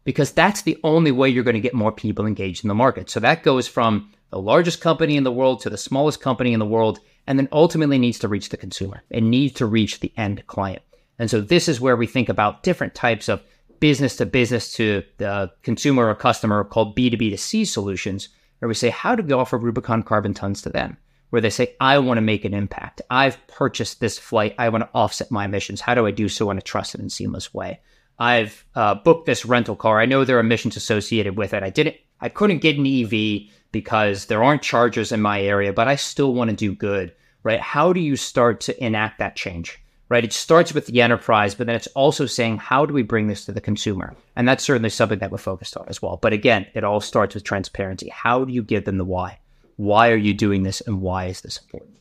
because 0.03 0.31
that's 0.31 0.61
the 0.61 0.77
only 0.83 1.11
way 1.11 1.27
you're 1.27 1.43
going 1.43 1.55
to 1.55 1.59
get 1.59 1.73
more 1.73 1.91
people 1.91 2.25
engaged 2.25 2.63
in 2.63 2.69
the 2.69 2.75
market. 2.75 3.09
So 3.09 3.19
that 3.19 3.43
goes 3.43 3.67
from 3.67 4.11
the 4.29 4.39
largest 4.39 4.79
company 4.79 5.17
in 5.17 5.23
the 5.23 5.31
world 5.31 5.59
to 5.61 5.69
the 5.69 5.77
smallest 5.77 6.21
company 6.21 6.53
in 6.53 6.59
the 6.59 6.65
world, 6.65 6.99
and 7.27 7.37
then 7.37 7.49
ultimately 7.51 7.97
needs 7.97 8.19
to 8.19 8.27
reach 8.27 8.49
the 8.49 8.57
consumer. 8.57 9.03
It 9.09 9.21
needs 9.21 9.53
to 9.55 9.65
reach 9.65 9.99
the 9.99 10.13
end 10.15 10.45
client. 10.47 10.81
And 11.19 11.29
so 11.29 11.41
this 11.41 11.67
is 11.67 11.81
where 11.81 11.95
we 11.95 12.07
think 12.07 12.29
about 12.29 12.63
different 12.63 12.95
types 12.95 13.27
of 13.27 13.43
business 13.79 14.15
to 14.17 14.25
business 14.25 14.73
to 14.73 15.03
the 15.17 15.51
consumer 15.63 16.07
or 16.07 16.15
customer 16.15 16.63
called 16.63 16.95
B2B 16.95 17.31
to 17.31 17.37
C 17.37 17.65
solutions, 17.65 18.29
where 18.59 18.69
we 18.69 18.75
say, 18.75 18.89
how 18.89 19.15
do 19.15 19.23
we 19.23 19.33
offer 19.33 19.57
Rubicon 19.57 20.03
carbon 20.03 20.33
tons 20.33 20.61
to 20.61 20.69
them? 20.69 20.97
Where 21.31 21.41
they 21.41 21.49
say, 21.49 21.75
I 21.79 21.97
want 21.99 22.17
to 22.17 22.21
make 22.21 22.45
an 22.45 22.53
impact. 22.53 23.01
I've 23.09 23.45
purchased 23.47 23.99
this 23.99 24.19
flight. 24.19 24.53
I 24.59 24.69
want 24.69 24.83
to 24.83 24.89
offset 24.93 25.31
my 25.31 25.45
emissions. 25.45 25.81
How 25.81 25.95
do 25.95 26.05
I 26.05 26.11
do 26.11 26.29
so 26.29 26.51
in 26.51 26.57
a 26.57 26.61
trusted 26.61 27.01
and 27.01 27.11
seamless 27.11 27.53
way? 27.53 27.79
I've 28.19 28.65
uh, 28.75 28.95
booked 28.95 29.25
this 29.25 29.45
rental 29.45 29.75
car. 29.75 29.99
I 29.99 30.05
know 30.05 30.23
there 30.23 30.37
are 30.37 30.41
emissions 30.41 30.77
associated 30.77 31.37
with 31.37 31.53
it. 31.53 31.63
I 31.63 31.71
didn't, 31.71 31.95
I 32.19 32.29
couldn't 32.29 32.59
get 32.59 32.77
an 32.77 32.85
EV 32.85 33.49
because 33.71 34.25
there 34.25 34.43
aren't 34.43 34.61
chargers 34.61 35.11
in 35.11 35.21
my 35.21 35.41
area, 35.41 35.73
but 35.73 35.87
I 35.87 35.95
still 35.95 36.33
want 36.33 36.49
to 36.49 36.55
do 36.55 36.75
good, 36.75 37.13
right? 37.43 37.59
How 37.59 37.93
do 37.93 37.99
you 37.99 38.15
start 38.15 38.59
to 38.61 38.83
enact 38.83 39.19
that 39.19 39.35
change? 39.35 39.79
Right. 40.09 40.25
It 40.25 40.33
starts 40.33 40.73
with 40.73 40.87
the 40.87 41.01
enterprise, 41.01 41.55
but 41.55 41.67
then 41.67 41.75
it's 41.77 41.87
also 41.87 42.25
saying, 42.25 42.57
how 42.57 42.85
do 42.85 42.93
we 42.93 43.01
bring 43.01 43.27
this 43.27 43.45
to 43.45 43.53
the 43.53 43.61
consumer? 43.61 44.13
And 44.35 44.45
that's 44.45 44.61
certainly 44.61 44.89
something 44.89 45.19
that 45.19 45.31
we're 45.31 45.37
focused 45.37 45.77
on 45.77 45.85
as 45.87 46.01
well. 46.01 46.17
But 46.17 46.33
again, 46.33 46.67
it 46.73 46.83
all 46.83 46.99
starts 46.99 47.33
with 47.33 47.45
transparency. 47.45 48.09
How 48.09 48.43
do 48.43 48.51
you 48.51 48.61
give 48.61 48.83
them 48.83 48.97
the 48.97 49.05
why? 49.05 49.39
Why 49.81 50.11
are 50.11 50.17
you 50.17 50.35
doing 50.35 50.61
this 50.61 50.79
and 50.81 51.01
why 51.01 51.25
is 51.25 51.41
this 51.41 51.57
important? 51.57 51.97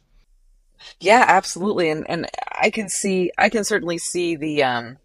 Yeah, 1.00 1.24
absolutely. 1.26 1.88
And 1.88 2.04
and 2.10 2.26
I 2.52 2.68
can 2.68 2.90
see 2.90 3.32
I 3.38 3.48
can 3.48 3.64
certainly 3.64 3.96
see 3.96 4.36
the 4.36 4.62
um 4.62 4.98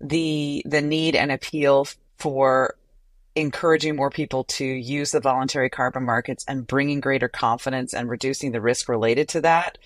the 0.00 0.62
the 0.66 0.80
need 0.80 1.14
and 1.14 1.30
appeal 1.30 1.86
for 2.18 2.74
encouraging 3.36 3.94
more 3.94 4.10
people 4.10 4.42
to 4.44 4.64
use 4.64 5.12
the 5.12 5.20
voluntary 5.20 5.70
carbon 5.70 6.04
markets 6.04 6.44
and 6.48 6.66
bringing 6.66 6.98
greater 6.98 7.28
confidence 7.28 7.94
and 7.94 8.10
reducing 8.10 8.50
the 8.50 8.60
risk 8.60 8.88
related 8.88 9.28
to 9.28 9.40
that 9.40 9.78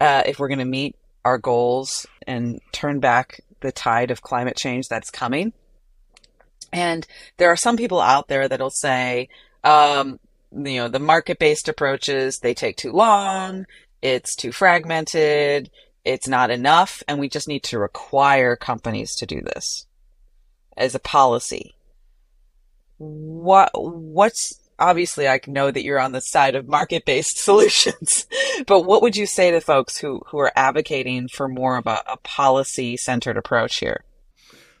uh, 0.00 0.22
if 0.24 0.38
we're 0.38 0.48
going 0.48 0.60
to 0.60 0.64
meet 0.64 0.94
our 1.24 1.36
goals 1.36 2.06
and 2.28 2.60
turn 2.70 3.00
back 3.00 3.40
the 3.60 3.72
tide 3.72 4.12
of 4.12 4.22
climate 4.22 4.56
change 4.56 4.88
that's 4.88 5.10
coming. 5.10 5.52
And 6.72 7.06
there 7.38 7.50
are 7.50 7.56
some 7.56 7.76
people 7.76 8.00
out 8.00 8.28
there 8.28 8.48
that'll 8.48 8.70
say, 8.70 9.28
um, 9.62 10.18
you 10.52 10.80
know, 10.80 10.88
the 10.88 10.98
market 10.98 11.38
based 11.38 11.68
approaches, 11.68 12.38
they 12.38 12.54
take 12.54 12.76
too 12.76 12.92
long. 12.92 13.66
It's 14.02 14.34
too 14.36 14.52
fragmented. 14.52 15.70
It's 16.04 16.28
not 16.28 16.50
enough. 16.50 17.02
And 17.08 17.18
we 17.18 17.28
just 17.28 17.48
need 17.48 17.64
to 17.64 17.78
require 17.78 18.56
companies 18.56 19.14
to 19.16 19.26
do 19.26 19.40
this 19.40 19.86
as 20.76 20.94
a 20.94 21.00
policy. 21.00 21.74
What, 22.98 23.70
what's, 23.74 24.60
obviously 24.78 25.28
I 25.28 25.40
know 25.46 25.70
that 25.70 25.82
you're 25.82 26.00
on 26.00 26.12
the 26.12 26.20
side 26.20 26.54
of 26.54 26.68
market 26.68 27.04
based 27.04 27.38
solutions, 27.42 28.26
but 28.66 28.82
what 28.82 29.02
would 29.02 29.16
you 29.16 29.26
say 29.26 29.50
to 29.50 29.60
folks 29.60 29.98
who, 29.98 30.22
who 30.26 30.38
are 30.38 30.52
advocating 30.54 31.28
for 31.28 31.48
more 31.48 31.76
of 31.76 31.86
a, 31.86 32.02
a 32.06 32.16
policy 32.18 32.96
centered 32.96 33.36
approach 33.36 33.78
here? 33.78 34.04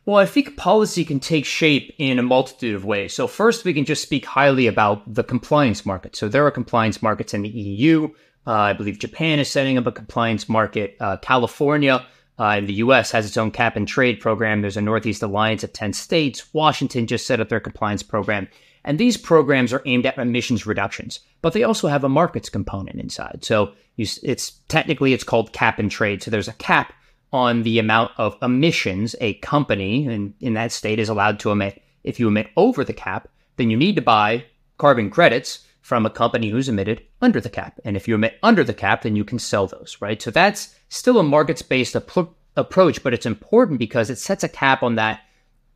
Well, 0.06 0.18
I 0.18 0.26
think 0.26 0.56
policy 0.56 1.04
can 1.04 1.18
take 1.18 1.44
shape 1.44 1.92
in 1.98 2.20
a 2.20 2.22
multitude 2.22 2.76
of 2.76 2.84
ways. 2.84 3.12
So, 3.12 3.26
first, 3.26 3.64
we 3.64 3.74
can 3.74 3.84
just 3.84 4.02
speak 4.02 4.24
highly 4.24 4.68
about 4.68 5.02
the 5.12 5.24
compliance 5.24 5.84
market. 5.84 6.14
So, 6.14 6.28
there 6.28 6.46
are 6.46 6.50
compliance 6.52 7.02
markets 7.02 7.34
in 7.34 7.42
the 7.42 7.48
EU. 7.48 8.08
Uh, 8.46 8.52
I 8.52 8.72
believe 8.72 9.00
Japan 9.00 9.40
is 9.40 9.50
setting 9.50 9.76
up 9.76 9.86
a 9.88 9.92
compliance 9.92 10.48
market. 10.48 10.96
Uh, 11.00 11.16
California 11.16 12.06
uh, 12.38 12.54
in 12.58 12.66
the 12.66 12.74
US 12.74 13.10
has 13.10 13.26
its 13.26 13.36
own 13.36 13.50
cap 13.50 13.74
and 13.74 13.88
trade 13.88 14.20
program. 14.20 14.60
There's 14.60 14.76
a 14.76 14.80
Northeast 14.80 15.24
Alliance 15.24 15.64
of 15.64 15.72
10 15.72 15.92
states. 15.92 16.54
Washington 16.54 17.08
just 17.08 17.26
set 17.26 17.40
up 17.40 17.48
their 17.48 17.58
compliance 17.58 18.04
program. 18.04 18.46
And 18.84 19.00
these 19.00 19.16
programs 19.16 19.72
are 19.72 19.82
aimed 19.86 20.06
at 20.06 20.18
emissions 20.18 20.66
reductions, 20.66 21.18
but 21.42 21.52
they 21.52 21.64
also 21.64 21.88
have 21.88 22.04
a 22.04 22.08
markets 22.08 22.48
component 22.48 23.00
inside. 23.00 23.44
So, 23.44 23.72
you, 23.96 24.06
it's 24.22 24.52
technically 24.68 25.14
it's 25.14 25.24
called 25.24 25.52
cap 25.52 25.80
and 25.80 25.90
trade. 25.90 26.22
So, 26.22 26.30
there's 26.30 26.46
a 26.46 26.52
cap 26.52 26.92
on 27.32 27.62
the 27.62 27.78
amount 27.78 28.12
of 28.16 28.36
emissions 28.40 29.14
a 29.20 29.34
company 29.34 30.06
in, 30.06 30.34
in 30.40 30.54
that 30.54 30.72
state 30.72 30.98
is 30.98 31.08
allowed 31.08 31.38
to 31.40 31.50
emit. 31.50 31.82
If 32.04 32.20
you 32.20 32.28
emit 32.28 32.50
over 32.56 32.84
the 32.84 32.92
cap, 32.92 33.28
then 33.56 33.70
you 33.70 33.76
need 33.76 33.96
to 33.96 34.02
buy 34.02 34.44
carbon 34.78 35.10
credits 35.10 35.66
from 35.80 36.04
a 36.04 36.10
company 36.10 36.48
who's 36.50 36.68
emitted 36.68 37.02
under 37.20 37.40
the 37.40 37.50
cap. 37.50 37.78
And 37.84 37.96
if 37.96 38.08
you 38.08 38.14
emit 38.14 38.38
under 38.42 38.64
the 38.64 38.74
cap, 38.74 39.02
then 39.02 39.16
you 39.16 39.24
can 39.24 39.38
sell 39.38 39.66
those, 39.66 39.96
right? 40.00 40.20
So 40.20 40.30
that's 40.30 40.74
still 40.88 41.18
a 41.18 41.22
markets 41.22 41.62
based 41.62 41.96
ap- 41.96 42.34
approach, 42.56 43.02
but 43.02 43.14
it's 43.14 43.26
important 43.26 43.78
because 43.78 44.10
it 44.10 44.18
sets 44.18 44.44
a 44.44 44.48
cap 44.48 44.82
on 44.82 44.96
that. 44.96 45.20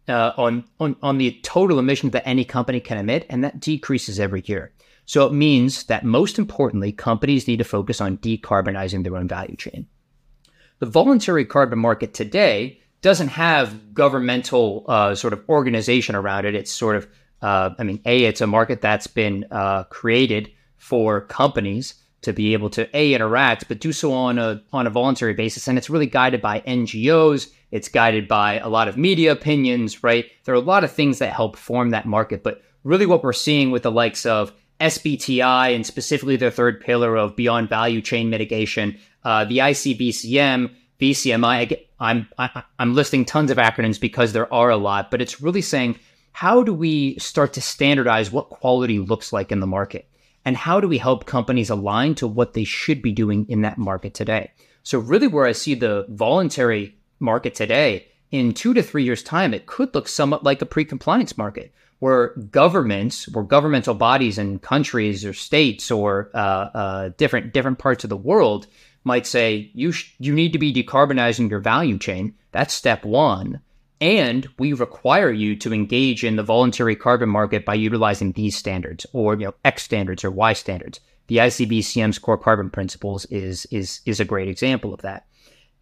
Uh, 0.09 0.33
on, 0.37 0.65
on 0.81 0.97
on 1.03 1.19
the 1.19 1.39
total 1.43 1.79
emissions 1.79 2.11
that 2.13 2.27
any 2.27 2.45
company 2.45 2.81
can 2.81 2.99
emit, 2.99 3.25
and 3.29 3.45
that 3.45 3.61
decreases 3.61 4.19
every 4.19 4.43
year. 4.47 4.73
So 5.05 5.27
it 5.27 5.33
means 5.33 5.85
that 5.85 6.05
most 6.05 6.39
importantly, 6.39 6.91
companies 6.91 7.47
need 7.47 7.59
to 7.59 7.65
focus 7.65 8.01
on 8.01 8.19
decarbonizing 8.19 9.05
their 9.05 9.17
own 9.17 9.29
value 9.29 9.57
chain. 9.57 9.87
The 10.81 10.87
voluntary 10.87 11.45
carbon 11.45 11.79
market 11.79 12.15
today 12.15 12.81
doesn't 13.03 13.29
have 13.29 13.95
governmental 13.95 14.87
uh, 14.89 15.15
sort 15.15 15.35
of 15.35 15.47
organization 15.49 16.15
around 16.15 16.47
it. 16.47 16.55
It's 16.55 16.73
sort 16.73 16.97
of, 16.97 17.07
uh, 17.43 17.71
I 17.79 17.83
mean, 17.85 18.01
A, 18.07 18.25
it's 18.25 18.41
a 18.41 18.47
market 18.47 18.81
that's 18.81 19.07
been 19.07 19.47
uh, 19.51 19.85
created 19.85 20.51
for 20.79 21.21
companies 21.21 21.95
to 22.23 22.33
be 22.33 22.55
able 22.55 22.71
to 22.71 22.89
A, 22.97 23.13
interact, 23.13 23.69
but 23.69 23.81
do 23.81 23.93
so 23.93 24.13
on 24.13 24.39
a, 24.39 24.63
on 24.73 24.87
a 24.87 24.91
voluntary 24.91 25.35
basis. 25.35 25.69
And 25.69 25.77
it's 25.77 25.91
really 25.91 26.07
guided 26.07 26.41
by 26.41 26.61
NGOs. 26.61 27.51
It's 27.71 27.89
guided 27.89 28.27
by 28.27 28.59
a 28.59 28.69
lot 28.69 28.89
of 28.89 28.97
media 28.97 29.33
opinions, 29.33 30.03
right? 30.03 30.27
There 30.45 30.55
are 30.55 30.59
a 30.59 30.61
lot 30.61 30.85
of 30.85 30.91
things 30.91 31.19
that 31.19 31.33
help 31.35 31.57
form 31.57 31.91
that 31.91 32.07
market. 32.07 32.43
But 32.43 32.63
really 32.85 33.07
what 33.07 33.23
we're 33.23 33.35
seeing 33.35 33.71
with 33.71 33.83
the 33.83 33.91
likes 33.91 34.25
of 34.25 34.53
SBTI 34.81 35.75
and 35.75 35.87
specifically 35.87 36.37
their 36.37 36.51
third 36.51 36.81
pillar 36.81 37.17
of 37.17 37.37
beyond 37.37 37.69
value 37.69 38.01
chain 38.01 38.31
mitigation, 38.31 38.99
uh, 39.25 39.45
the 39.45 39.59
ICVCM, 39.59 40.75
VCMI. 41.01 41.81
I'm 41.99 42.29
I, 42.39 42.63
I'm 42.79 42.95
listing 42.95 43.25
tons 43.25 43.51
of 43.51 43.59
acronyms 43.59 44.01
because 44.01 44.33
there 44.33 44.53
are 44.53 44.71
a 44.71 44.77
lot, 44.77 45.11
but 45.11 45.21
it's 45.21 45.41
really 45.41 45.63
saying 45.63 45.99
how 46.33 46.63
do 46.63 46.73
we 46.73 47.19
start 47.19 47.53
to 47.55 47.61
standardize 47.61 48.31
what 48.31 48.51
quality 48.51 48.99
looks 48.99 49.33
like 49.33 49.53
in 49.53 49.61
the 49.61 49.67
market, 49.67 50.09
and 50.45 50.57
how 50.57 50.81
do 50.81 50.89
we 50.89 50.99
help 50.99 51.27
companies 51.27 51.71
align 51.71 52.15
to 52.17 52.27
what 52.27 52.55
they 52.55 52.65
should 52.65 53.03
be 53.03 53.13
doing 53.13 53.47
in 53.49 53.63
that 53.63 53.79
market 53.79 54.15
today. 54.15 54.51
So 54.83 54.99
really, 54.99 55.27
where 55.27 55.47
I 55.47 55.53
see 55.53 55.75
the 55.75 56.07
voluntary 56.09 56.97
market 57.19 57.55
today 57.55 58.07
in 58.31 58.55
two 58.55 58.73
to 58.75 58.83
three 58.83 59.05
years' 59.05 59.23
time, 59.23 59.53
it 59.53 59.67
could 59.67 59.95
look 59.95 60.09
somewhat 60.09 60.45
like 60.45 60.63
a 60.63 60.67
pre-compliance 60.67 61.37
market 61.37 61.73
where 62.01 62.29
governments, 62.51 63.29
where 63.29 63.45
governmental 63.45 63.95
bodies 63.95 64.39
and 64.39 64.61
countries 64.61 65.25
or 65.25 65.33
states 65.33 65.91
or 65.91 66.31
uh, 66.35 66.39
uh, 66.75 67.11
different 67.17 67.53
different 67.53 67.79
parts 67.79 68.05
of 68.05 68.11
the 68.11 68.17
world 68.17 68.67
might 69.05 69.27
say 69.27 69.71
you 69.75 69.93
sh- 69.93 70.15
you 70.19 70.35
need 70.35 70.53
to 70.53 70.59
be 70.59 70.73
decarbonizing 70.73 71.49
your 71.49 71.61
value 71.61 71.99
chain. 71.99 72.35
That's 72.53 72.75
step 72.75 73.05
one, 73.05 73.61
and 74.01 74.49
we 74.59 74.73
require 74.73 75.31
you 75.31 75.57
to 75.57 75.73
engage 75.73 76.25
in 76.25 76.37
the 76.37 76.43
voluntary 76.43 76.97
carbon 76.97 77.29
market 77.29 77.65
by 77.65 77.75
utilizing 77.75 78.33
these 78.33 78.57
standards 78.57 79.07
or 79.13 79.35
you 79.35 79.47
know 79.47 79.55
X 79.65 79.83
standards 79.85 80.25
or 80.25 80.31
Y 80.31 80.55
standards. 80.55 81.01
The 81.29 81.37
ICVCM's 81.37 82.19
core 82.19 82.39
carbon 82.39 82.71
principles 82.71 83.27
is 83.27 83.67
is 83.67 84.01
is 84.07 84.21
a 84.21 84.25
great 84.25 84.49
example 84.49 84.95
of 84.95 85.03
that. 85.03 85.27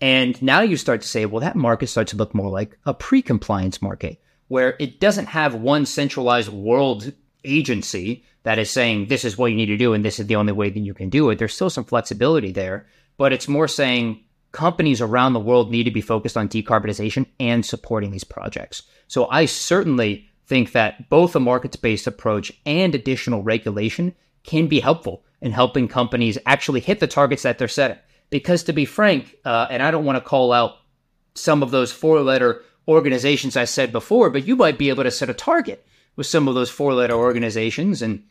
And 0.00 0.40
now 0.42 0.61
you 0.61 0.76
start 0.76 1.00
to 1.02 1.09
say, 1.09 1.26
well, 1.26 1.40
that 1.40 1.57
market 1.57 1.88
starts 1.88 2.12
to 2.12 2.16
look 2.16 2.33
more 2.33 2.50
like 2.50 2.78
a 2.87 2.94
pre-compliance 2.94 3.83
market 3.83 4.20
where 4.48 4.76
it 4.78 5.00
doesn't 5.00 5.26
have 5.26 5.54
one 5.54 5.87
centralized 5.87 6.48
world 6.48 7.12
agency 7.44 8.24
that 8.42 8.58
is 8.58 8.70
saying 8.70 9.06
this 9.06 9.24
is 9.24 9.38
what 9.38 9.50
you 9.50 9.56
need 9.56 9.66
to 9.66 9.76
do 9.76 9.92
and 9.92 10.04
this 10.04 10.18
is 10.18 10.26
the 10.26 10.37
only 10.37 10.52
way 10.52 10.70
that 10.70 10.80
you 10.80 10.94
can 10.94 11.08
do 11.08 11.30
it. 11.30 11.38
There's 11.38 11.54
still 11.54 11.70
some 11.70 11.84
flexibility 11.84 12.52
there, 12.52 12.87
but 13.16 13.32
it's 13.32 13.48
more 13.48 13.68
saying 13.68 14.24
companies 14.52 15.00
around 15.00 15.34
the 15.34 15.40
world 15.40 15.70
need 15.70 15.84
to 15.84 15.90
be 15.90 16.00
focused 16.00 16.37
on 16.37 16.48
decarbonization 16.48 17.26
and 17.38 17.64
supporting 17.64 18.11
these 18.11 18.24
projects. 18.24 18.82
So 19.06 19.28
I 19.28 19.44
certainly 19.44 20.28
think 20.46 20.72
that 20.72 21.11
both 21.11 21.37
a 21.37 21.40
markets 21.40 21.76
based 21.76 22.06
approach 22.06 22.52
and 22.64 22.94
additional 22.94 23.42
regulation 23.42 24.14
can 24.44 24.66
be 24.66 24.80
helpful 24.80 25.24
in 25.42 25.52
helping 25.52 25.87
companies 25.87 26.38
actually 26.46 26.80
hit 26.80 27.00
the 27.00 27.06
targets 27.06 27.42
that 27.42 27.58
they're 27.58 27.68
setting. 27.68 27.98
Because 28.30 28.62
to 28.64 28.72
be 28.72 28.84
frank, 28.84 29.37
uh, 29.44 29.66
and 29.70 29.82
I 29.82 29.90
don't 29.90 30.04
want 30.04 30.16
to 30.16 30.28
call 30.28 30.52
out 30.52 30.76
some 31.34 31.62
of 31.62 31.70
those 31.70 31.92
four 31.92 32.20
letter 32.20 32.62
organizations 32.88 33.57
I 33.57 33.64
said 33.64 33.92
before, 33.92 34.31
but 34.31 34.46
you 34.46 34.57
might 34.57 34.79
be 34.79 34.88
able 34.88 35.05
to 35.05 35.11
set 35.11 35.31
a 35.31 35.35
target 35.35 35.87
with 36.16 36.27
some 36.27 36.48
of 36.48 36.55
those 36.55 36.70
four 36.70 36.94
letter 36.94 37.14
organizations 37.14 38.03
and 38.03 38.24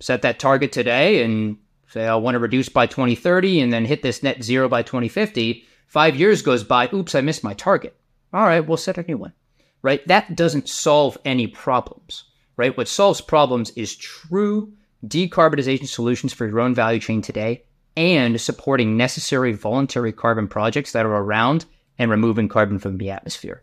set 0.00 0.22
that 0.22 0.38
target 0.38 0.72
today 0.72 1.22
and 1.22 1.58
say, 1.88 2.06
I 2.06 2.16
want 2.16 2.34
to 2.34 2.40
reduce 2.40 2.68
by 2.68 2.86
2030 2.86 3.60
and 3.60 3.72
then 3.72 3.84
hit 3.84 4.02
this 4.02 4.22
net 4.22 4.42
zero 4.42 4.68
by 4.68 4.82
2050. 4.82 5.64
Five 5.86 6.16
years 6.16 6.42
goes 6.42 6.64
by. 6.64 6.88
Oops, 6.92 7.14
I 7.14 7.20
missed 7.20 7.44
my 7.44 7.54
target. 7.54 7.96
All 8.32 8.42
right, 8.42 8.66
we'll 8.66 8.76
set 8.76 8.98
a 8.98 9.02
new 9.02 9.16
one, 9.16 9.34
right? 9.82 10.06
That 10.08 10.34
doesn't 10.34 10.68
solve 10.68 11.16
any 11.24 11.46
problems, 11.46 12.24
right? 12.56 12.76
What 12.76 12.88
solves 12.88 13.20
problems 13.20 13.70
is 13.70 13.96
true 13.96 14.72
decarbonization 15.06 15.86
solutions 15.86 16.32
for 16.32 16.46
your 16.46 16.60
own 16.60 16.74
value 16.74 16.98
chain 16.98 17.22
today 17.22 17.62
and 17.96 18.40
supporting 18.40 18.96
necessary 18.96 19.52
voluntary 19.52 20.12
carbon 20.12 20.48
projects 20.48 20.92
that 20.92 21.06
are 21.06 21.16
around 21.16 21.66
and 21.98 22.10
removing 22.10 22.48
carbon 22.48 22.78
from 22.78 22.98
the 22.98 23.10
atmosphere. 23.10 23.62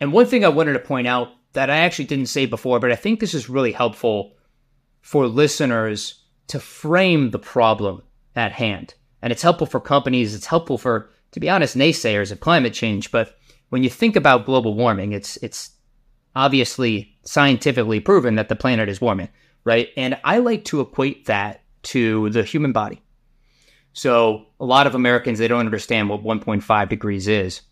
And 0.00 0.12
one 0.12 0.26
thing 0.26 0.44
I 0.44 0.48
wanted 0.48 0.74
to 0.74 0.78
point 0.78 1.06
out 1.06 1.28
that 1.52 1.70
I 1.70 1.78
actually 1.78 2.04
didn't 2.04 2.26
say 2.26 2.46
before, 2.46 2.80
but 2.80 2.92
I 2.92 2.96
think 2.96 3.18
this 3.18 3.34
is 3.34 3.48
really 3.48 3.72
helpful 3.72 4.34
for 5.00 5.26
listeners 5.26 6.22
to 6.48 6.60
frame 6.60 7.30
the 7.30 7.38
problem 7.38 8.02
at 8.34 8.52
hand. 8.52 8.94
And 9.22 9.32
it's 9.32 9.42
helpful 9.42 9.66
for 9.66 9.80
companies, 9.80 10.34
it's 10.34 10.46
helpful 10.46 10.78
for, 10.78 11.10
to 11.32 11.40
be 11.40 11.48
honest, 11.48 11.76
naysayers 11.76 12.30
of 12.30 12.40
climate 12.40 12.74
change. 12.74 13.10
But 13.10 13.36
when 13.70 13.82
you 13.82 13.90
think 13.90 14.16
about 14.16 14.44
global 14.44 14.74
warming, 14.74 15.12
it's 15.12 15.36
it's 15.38 15.70
obviously 16.34 17.16
scientifically 17.24 17.98
proven 17.98 18.34
that 18.34 18.48
the 18.48 18.56
planet 18.56 18.88
is 18.88 19.00
warming, 19.00 19.30
right? 19.64 19.88
And 19.96 20.18
I 20.22 20.38
like 20.38 20.66
to 20.66 20.82
equate 20.82 21.24
that 21.26 21.62
to 21.84 22.28
the 22.30 22.44
human 22.44 22.72
body. 22.72 23.00
So 23.94 24.46
a 24.60 24.64
lot 24.66 24.86
of 24.86 24.94
Americans 24.94 25.38
they 25.38 25.48
don't 25.48 25.60
understand 25.60 26.10
what 26.10 26.22
1.5 26.22 26.88
degrees 26.90 27.26
is 27.26 27.62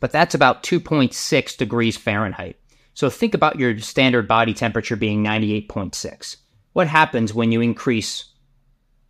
but 0.00 0.10
that's 0.10 0.34
about 0.34 0.62
2.6 0.62 1.56
degrees 1.56 1.96
Fahrenheit. 1.96 2.56
So 2.94 3.08
think 3.08 3.34
about 3.34 3.58
your 3.58 3.78
standard 3.78 4.26
body 4.26 4.52
temperature 4.52 4.96
being 4.96 5.22
98.6. 5.22 6.36
What 6.72 6.88
happens 6.88 7.32
when 7.32 7.52
you 7.52 7.60
increase 7.60 8.26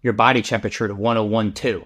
your 0.02 0.12
body 0.12 0.42
temperature 0.42 0.88
to 0.88 0.94
1012 0.94 1.84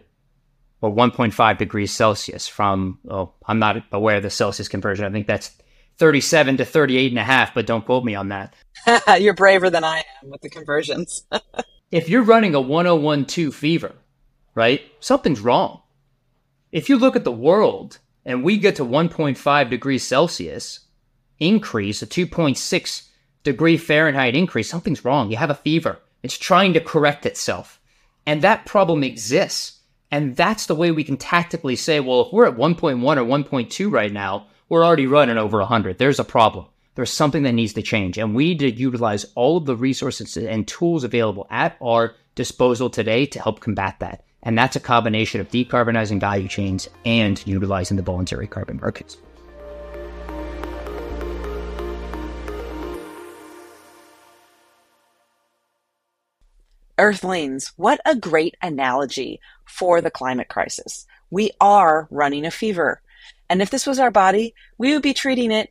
or 0.81 0.95
1.5 0.95 1.59
degrees 1.59 1.93
Celsius 1.93 2.47
from, 2.47 2.99
oh, 3.09 3.33
I'm 3.47 3.59
not 3.59 3.83
aware 3.93 4.17
of 4.17 4.23
the 4.23 4.31
Celsius 4.31 4.69
conversion. 4.69 5.05
I 5.05 5.11
think 5.11 5.27
that's 5.27 5.51
37 5.97 6.59
to 6.59 6.65
38 6.65 7.13
and 7.13 7.19
a 7.19 7.25
half, 7.25 7.55
but 7.55 7.67
don't 7.67 7.87
quote 7.87 8.05
me 8.05 8.15
on 8.15 8.29
that. 8.29 8.55
You're 9.21 9.35
braver 9.35 9.71
than 9.71 9.85
I 9.85 10.05
am 10.23 10.31
with 10.31 10.43
the 10.43 10.51
conversions. 10.51 11.25
if 11.91 12.09
you're 12.09 12.23
running 12.23 12.55
a 12.55 12.61
1012 12.61 13.55
fever, 13.55 13.95
right, 14.55 14.83
something's 15.01 15.41
wrong. 15.41 15.81
If 16.73 16.89
you 16.89 16.99
look 16.99 17.15
at 17.15 17.25
the 17.25 17.33
world, 17.33 17.99
and 18.25 18.43
we 18.43 18.57
get 18.57 18.77
to 18.77 18.85
1.5 18.85 19.71
degrees 19.71 20.03
Celsius 20.03 20.81
increase, 21.39 22.03
a 22.03 22.07
2.6 22.07 23.09
degree 23.43 23.77
Fahrenheit 23.77 24.35
increase, 24.35 24.69
something's 24.69 25.05
wrong. 25.05 25.31
You 25.31 25.37
have 25.37 25.51
a 25.51 25.55
fever. 25.55 25.99
It's 26.23 26.39
trying 26.39 26.73
to 26.73 26.81
correct 26.81 27.27
itself. 27.27 27.81
And 28.27 28.43
that 28.43 28.65
problem 28.65 29.05
exists. 29.05 29.81
And 30.11 30.37
that's 30.37 30.67
the 30.67 30.75
way 30.75 30.91
we 30.91 31.05
can 31.05 31.17
tactically 31.17 31.77
say, 31.77 32.01
well, 32.01 32.23
if 32.23 32.33
we're 32.33 32.47
at 32.47 32.57
1.1 32.57 33.03
or 33.03 33.25
1.2 33.25 33.93
right 33.93 34.13
now, 34.13 34.47
we're 34.69 34.85
already 34.85 35.07
running 35.07 35.37
over 35.37 35.59
100. 35.59 35.99
There's 35.99 36.21
a 36.21 36.25
problem. 36.25 36.67
There's 36.95 37.13
something 37.13 37.43
that 37.43 37.53
needs 37.53 37.73
to 37.75 37.83
change. 37.83 38.17
And 38.17 38.35
we 38.35 38.49
need 38.49 38.61
to 38.61 38.71
utilize 38.71 39.27
all 39.35 39.59
of 39.59 39.67
the 39.67 39.77
resources 39.77 40.37
and 40.37 40.67
tools 40.67 41.05
available 41.05 41.47
at 41.51 41.77
our 41.83 42.15
disposal 42.35 42.89
today 42.89 43.27
to 43.27 43.43
help 43.43 43.61
combat 43.61 43.97
that. 44.01 44.25
And 44.45 44.59
that's 44.59 44.77
a 44.77 44.81
combination 44.81 45.41
of 45.41 45.51
decarbonizing 45.51 46.21
value 46.21 46.49
chains 46.49 46.89
and 47.05 47.45
utilizing 47.47 47.97
the 47.97 48.03
voluntary 48.03 48.47
carbon 48.47 48.79
markets. 48.81 49.17
Earthlings, 56.97 57.73
what 57.77 58.01
a 58.05 58.15
great 58.15 58.55
analogy 58.63 59.41
for 59.65 60.01
the 60.01 60.13
climate 60.13 60.49
crisis. 60.49 61.07
We 61.31 61.51
are 61.61 62.07
running 62.11 62.47
a 62.47 62.53
fever. 62.53 63.01
And 63.51 63.61
if 63.61 63.71
this 63.71 63.87
was 63.87 63.99
our 63.99 64.13
body, 64.13 64.55
we 64.79 64.93
would 64.93 65.03
be 65.03 65.15
treating 65.15 65.51
it 65.51 65.71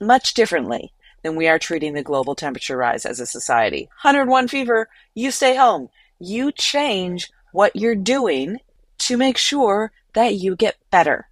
much 0.00 0.34
differently 0.34 0.92
than 1.22 1.36
we 1.36 1.46
are 1.46 1.58
treating 1.58 1.94
the 1.94 2.02
global 2.02 2.34
temperature 2.34 2.76
rise 2.76 3.06
as 3.06 3.20
a 3.20 3.26
society. 3.26 3.88
101 4.02 4.48
fever, 4.48 4.88
you 5.14 5.30
stay 5.30 5.54
home. 5.54 5.88
You 6.18 6.50
change 6.50 7.30
what 7.56 7.74
you're 7.74 7.94
doing 7.94 8.58
to 8.98 9.16
make 9.16 9.38
sure 9.38 9.90
that 10.12 10.34
you 10.34 10.54
get 10.54 10.76
better. 10.90 11.26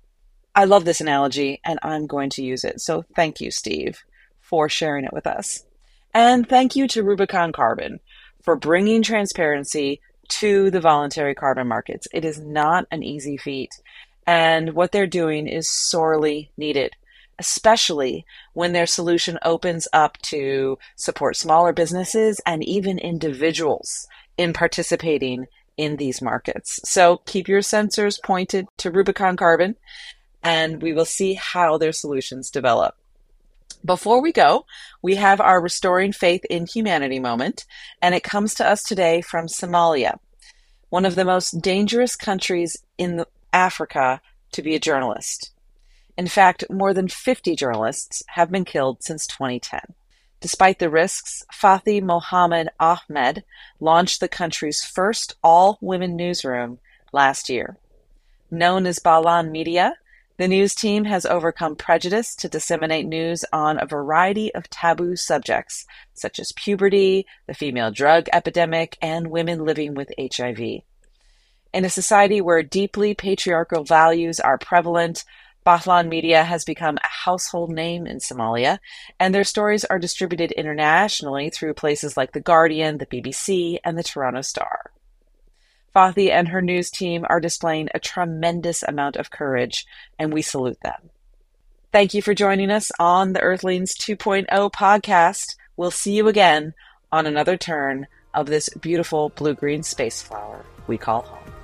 I 0.54 0.64
love 0.64 0.86
this 0.86 1.02
analogy 1.02 1.60
and 1.62 1.78
I'm 1.82 2.06
going 2.06 2.30
to 2.30 2.42
use 2.42 2.64
it. 2.64 2.80
So 2.80 3.04
thank 3.14 3.42
you, 3.42 3.50
Steve, 3.50 4.02
for 4.40 4.70
sharing 4.70 5.04
it 5.04 5.12
with 5.12 5.26
us. 5.26 5.66
And 6.14 6.48
thank 6.48 6.76
you 6.76 6.88
to 6.88 7.02
Rubicon 7.02 7.52
Carbon 7.52 8.00
for 8.40 8.56
bringing 8.56 9.02
transparency 9.02 10.00
to 10.28 10.70
the 10.70 10.80
voluntary 10.80 11.34
carbon 11.34 11.68
markets. 11.68 12.08
It 12.10 12.24
is 12.24 12.40
not 12.40 12.86
an 12.90 13.02
easy 13.02 13.36
feat. 13.36 13.72
And 14.26 14.72
what 14.72 14.92
they're 14.92 15.06
doing 15.06 15.46
is 15.46 15.68
sorely 15.68 16.50
needed, 16.56 16.96
especially 17.38 18.24
when 18.54 18.72
their 18.72 18.86
solution 18.86 19.38
opens 19.42 19.88
up 19.92 20.16
to 20.22 20.78
support 20.96 21.36
smaller 21.36 21.74
businesses 21.74 22.40
and 22.46 22.64
even 22.64 22.98
individuals 22.98 24.08
in 24.38 24.54
participating 24.54 25.48
in 25.76 25.96
these 25.96 26.22
markets. 26.22 26.80
So 26.84 27.18
keep 27.26 27.48
your 27.48 27.60
sensors 27.60 28.22
pointed 28.22 28.66
to 28.78 28.90
Rubicon 28.90 29.36
Carbon 29.36 29.76
and 30.44 30.82
we 30.82 30.92
will 30.92 31.06
see 31.06 31.34
how 31.34 31.78
their 31.78 31.92
solutions 31.92 32.50
develop. 32.50 32.94
Before 33.84 34.20
we 34.20 34.32
go, 34.32 34.66
we 35.02 35.16
have 35.16 35.40
our 35.40 35.60
Restoring 35.60 36.12
Faith 36.12 36.44
in 36.46 36.66
Humanity 36.66 37.18
moment, 37.18 37.64
and 38.00 38.14
it 38.14 38.22
comes 38.22 38.54
to 38.54 38.66
us 38.66 38.82
today 38.82 39.20
from 39.20 39.46
Somalia, 39.46 40.18
one 40.88 41.04
of 41.04 41.16
the 41.16 41.24
most 41.24 41.60
dangerous 41.60 42.16
countries 42.16 42.76
in 42.96 43.24
Africa 43.52 44.20
to 44.52 44.62
be 44.62 44.74
a 44.74 44.80
journalist. 44.80 45.52
In 46.16 46.28
fact, 46.28 46.64
more 46.70 46.94
than 46.94 47.08
50 47.08 47.56
journalists 47.56 48.22
have 48.28 48.50
been 48.50 48.64
killed 48.64 49.02
since 49.02 49.26
2010. 49.26 49.80
Despite 50.44 50.78
the 50.78 50.90
risks, 50.90 51.42
Fathi 51.50 52.02
Mohamed 52.02 52.68
Ahmed 52.78 53.44
launched 53.80 54.20
the 54.20 54.28
country's 54.28 54.84
first 54.84 55.36
all-women 55.42 56.16
newsroom 56.16 56.80
last 57.14 57.48
year. 57.48 57.78
Known 58.50 58.84
as 58.84 58.98
Bilan 58.98 59.50
Media, 59.50 59.94
the 60.36 60.46
news 60.46 60.74
team 60.74 61.06
has 61.06 61.24
overcome 61.24 61.76
prejudice 61.76 62.36
to 62.36 62.50
disseminate 62.50 63.06
news 63.06 63.46
on 63.54 63.80
a 63.80 63.86
variety 63.86 64.54
of 64.54 64.68
taboo 64.68 65.16
subjects, 65.16 65.86
such 66.12 66.38
as 66.38 66.52
puberty, 66.52 67.24
the 67.46 67.54
female 67.54 67.90
drug 67.90 68.26
epidemic, 68.30 68.98
and 69.00 69.28
women 69.28 69.64
living 69.64 69.94
with 69.94 70.12
HIV. 70.20 70.60
In 71.72 71.86
a 71.86 71.88
society 71.88 72.42
where 72.42 72.62
deeply 72.62 73.14
patriarchal 73.14 73.82
values 73.82 74.40
are 74.40 74.58
prevalent, 74.58 75.24
Bilan 75.64 76.08
Media 76.08 76.44
has 76.44 76.64
become 76.64 76.98
a 76.98 77.06
household 77.24 77.70
name 77.70 78.06
in 78.06 78.18
Somalia, 78.18 78.78
and 79.18 79.34
their 79.34 79.44
stories 79.44 79.84
are 79.84 79.98
distributed 79.98 80.52
internationally 80.52 81.48
through 81.48 81.74
places 81.74 82.16
like 82.16 82.32
The 82.32 82.40
Guardian, 82.40 82.98
the 82.98 83.06
BBC, 83.06 83.78
and 83.82 83.96
the 83.96 84.02
Toronto 84.02 84.42
Star. 84.42 84.92
Fathi 85.94 86.30
and 86.30 86.48
her 86.48 86.60
news 86.60 86.90
team 86.90 87.24
are 87.30 87.40
displaying 87.40 87.88
a 87.94 88.00
tremendous 88.00 88.82
amount 88.82 89.16
of 89.16 89.30
courage, 89.30 89.86
and 90.18 90.32
we 90.32 90.42
salute 90.42 90.80
them. 90.82 91.10
Thank 91.92 92.12
you 92.12 92.20
for 92.20 92.34
joining 92.34 92.70
us 92.70 92.90
on 92.98 93.32
the 93.32 93.40
Earthlings 93.40 93.96
2.0 93.96 94.46
podcast. 94.72 95.54
we'll 95.76 95.90
see 95.90 96.12
you 96.12 96.28
again 96.28 96.74
on 97.10 97.26
another 97.26 97.56
turn 97.56 98.06
of 98.34 98.46
this 98.46 98.68
beautiful 98.80 99.30
blue 99.30 99.54
green 99.54 99.82
space 99.82 100.20
flower 100.20 100.64
we 100.88 100.98
call 100.98 101.22
home. 101.22 101.63